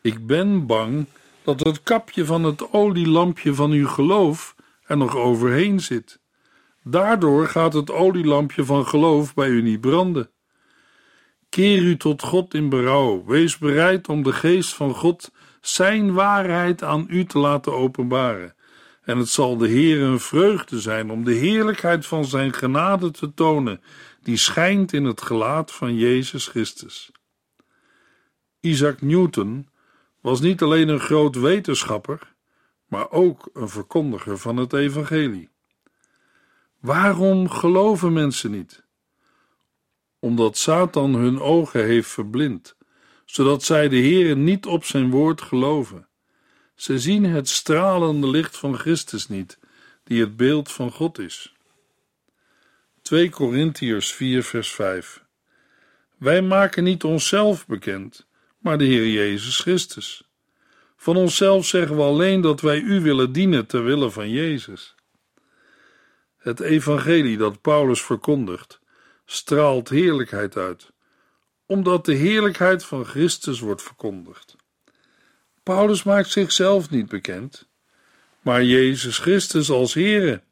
Ik 0.00 0.26
ben 0.26 0.66
bang 0.66 1.06
dat 1.42 1.60
het 1.60 1.82
kapje 1.82 2.24
van 2.24 2.44
het 2.44 2.72
olielampje 2.72 3.54
van 3.54 3.70
uw 3.70 3.88
geloof 3.88 4.54
er 4.86 4.96
nog 4.96 5.16
overheen 5.16 5.80
zit. 5.80 6.18
Daardoor 6.88 7.46
gaat 7.46 7.72
het 7.72 7.90
olielampje 7.90 8.64
van 8.64 8.86
geloof 8.86 9.34
bij 9.34 9.48
u 9.48 9.62
niet 9.62 9.80
branden. 9.80 10.30
Keer 11.48 11.82
u 11.82 11.96
tot 11.96 12.22
God 12.22 12.54
in 12.54 12.68
berouw. 12.68 13.24
Wees 13.24 13.58
bereid 13.58 14.08
om 14.08 14.22
de 14.22 14.32
geest 14.32 14.74
van 14.74 14.94
God 14.94 15.32
zijn 15.60 16.12
waarheid 16.12 16.82
aan 16.82 17.06
u 17.08 17.24
te 17.24 17.38
laten 17.38 17.72
openbaren. 17.72 18.54
En 19.02 19.18
het 19.18 19.28
zal 19.28 19.56
de 19.56 19.68
Heer 19.68 20.02
een 20.02 20.20
vreugde 20.20 20.80
zijn 20.80 21.10
om 21.10 21.24
de 21.24 21.32
heerlijkheid 21.32 22.06
van 22.06 22.24
zijn 22.24 22.52
genade 22.52 23.10
te 23.10 23.34
tonen, 23.34 23.80
die 24.22 24.36
schijnt 24.36 24.92
in 24.92 25.04
het 25.04 25.22
gelaat 25.22 25.72
van 25.72 25.96
Jezus 25.96 26.46
Christus. 26.46 27.12
Isaac 28.60 29.02
Newton 29.02 29.68
was 30.20 30.40
niet 30.40 30.62
alleen 30.62 30.88
een 30.88 31.00
groot 31.00 31.36
wetenschapper, 31.36 32.34
maar 32.88 33.10
ook 33.10 33.50
een 33.52 33.68
verkondiger 33.68 34.38
van 34.38 34.56
het 34.56 34.72
evangelie. 34.72 35.54
Waarom 36.86 37.50
geloven 37.50 38.12
mensen 38.12 38.50
niet? 38.50 38.82
Omdat 40.18 40.56
Satan 40.56 41.14
hun 41.14 41.40
ogen 41.40 41.84
heeft 41.84 42.08
verblind, 42.08 42.76
zodat 43.24 43.62
zij 43.62 43.88
de 43.88 43.96
Heere 43.96 44.34
niet 44.34 44.66
op 44.66 44.84
zijn 44.84 45.10
woord 45.10 45.42
geloven. 45.42 46.08
Ze 46.74 46.98
zien 46.98 47.24
het 47.24 47.48
stralende 47.48 48.28
licht 48.28 48.56
van 48.56 48.78
Christus 48.78 49.28
niet, 49.28 49.58
die 50.04 50.20
het 50.20 50.36
beeld 50.36 50.72
van 50.72 50.92
God 50.92 51.18
is. 51.18 51.54
2 53.02 53.30
Korintiërs 53.30 54.12
4 54.12 54.42
vers 54.42 54.70
5 54.72 55.24
Wij 56.18 56.42
maken 56.42 56.84
niet 56.84 57.04
onszelf 57.04 57.66
bekend, 57.66 58.26
maar 58.58 58.78
de 58.78 58.84
Heer 58.84 59.08
Jezus 59.08 59.58
Christus. 59.58 60.28
Van 60.96 61.16
onszelf 61.16 61.66
zeggen 61.66 61.96
we 61.96 62.02
alleen 62.02 62.40
dat 62.40 62.60
wij 62.60 62.80
u 62.80 63.00
willen 63.00 63.32
dienen 63.32 63.66
ter 63.66 63.84
wille 63.84 64.10
van 64.10 64.30
Jezus. 64.30 64.95
Het 66.46 66.60
evangelie 66.60 67.36
dat 67.36 67.60
Paulus 67.60 68.02
verkondigt, 68.02 68.80
straalt 69.24 69.88
heerlijkheid 69.88 70.56
uit, 70.56 70.92
omdat 71.66 72.04
de 72.04 72.14
heerlijkheid 72.14 72.84
van 72.84 73.04
Christus 73.04 73.60
wordt 73.60 73.82
verkondigd. 73.82 74.56
Paulus 75.62 76.02
maakt 76.02 76.30
zichzelf 76.30 76.90
niet 76.90 77.08
bekend, 77.08 77.68
maar 78.40 78.64
Jezus 78.64 79.18
Christus 79.18 79.70
als 79.70 79.94
Heere. 79.94 80.42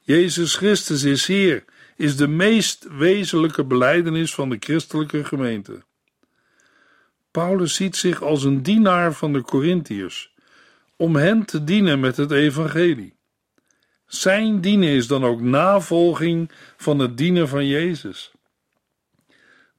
Jezus 0.00 0.56
Christus 0.56 1.02
is 1.02 1.26
Heer, 1.26 1.64
is 1.96 2.16
de 2.16 2.28
meest 2.28 2.86
wezenlijke 2.90 3.64
beleidenis 3.64 4.34
van 4.34 4.50
de 4.50 4.56
christelijke 4.60 5.24
gemeente. 5.24 5.82
Paulus 7.30 7.74
ziet 7.74 7.96
zich 7.96 8.22
als 8.22 8.44
een 8.44 8.62
dienaar 8.62 9.14
van 9.14 9.32
de 9.32 9.42
Corinthiërs, 9.42 10.34
om 10.96 11.16
hen 11.16 11.44
te 11.44 11.64
dienen 11.64 12.00
met 12.00 12.16
het 12.16 12.30
evangelie. 12.30 13.20
Zijn 14.12 14.60
dienen 14.60 14.88
is 14.88 15.06
dan 15.06 15.24
ook 15.24 15.40
navolging 15.40 16.50
van 16.76 16.98
het 16.98 17.16
dienen 17.16 17.48
van 17.48 17.66
Jezus. 17.66 18.32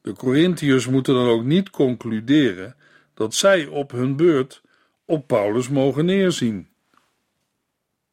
De 0.02 0.14
Corinthiërs 0.14 0.88
moeten 0.88 1.14
dan 1.14 1.28
ook 1.28 1.44
niet 1.44 1.70
concluderen 1.70 2.76
dat 3.14 3.36
zij 3.36 3.68
op 3.68 3.92
hun 3.92 4.16
beurt 4.16 4.62
op 5.06 5.28
Paulus 5.28 5.70
mogen 5.70 6.06
neerzien. 6.06 6.68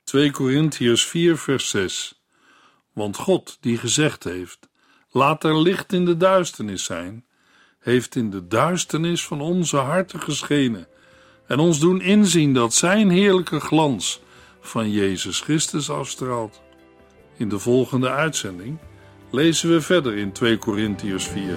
2 0.05 0.31
Corinthiërs 0.31 1.07
4 1.07 1.37
vers 1.37 1.69
6 1.69 2.23
Want 2.93 3.17
God 3.17 3.59
die 3.61 3.79
gezegd 3.79 4.25
heeft, 4.25 4.69
laat 5.11 5.45
er 5.45 5.61
licht 5.61 5.93
in 5.93 6.05
de 6.05 6.17
duisternis 6.17 6.85
zijn, 6.85 7.25
heeft 7.79 8.17
in 8.17 8.31
de 8.31 8.47
duisternis 8.47 9.25
van 9.25 9.41
onze 9.41 9.77
harten 9.77 10.21
geschenen 10.21 10.87
en 11.47 11.59
ons 11.59 11.81
doen 11.81 12.01
inzien 12.01 12.55
dat 12.55 12.75
zijn 12.75 13.11
heerlijke 13.11 13.61
glans 13.61 14.21
van 14.61 14.91
Jezus 14.91 15.41
Christus 15.41 15.91
afstraalt. 15.91 16.63
In 17.37 17.49
de 17.49 17.59
volgende 17.59 18.11
uitzending 18.11 18.79
lezen 19.31 19.71
we 19.71 19.81
verder 19.81 20.17
in 20.17 20.33
2 20.33 20.59
Korintiërs 20.59 21.27
4. 21.27 21.57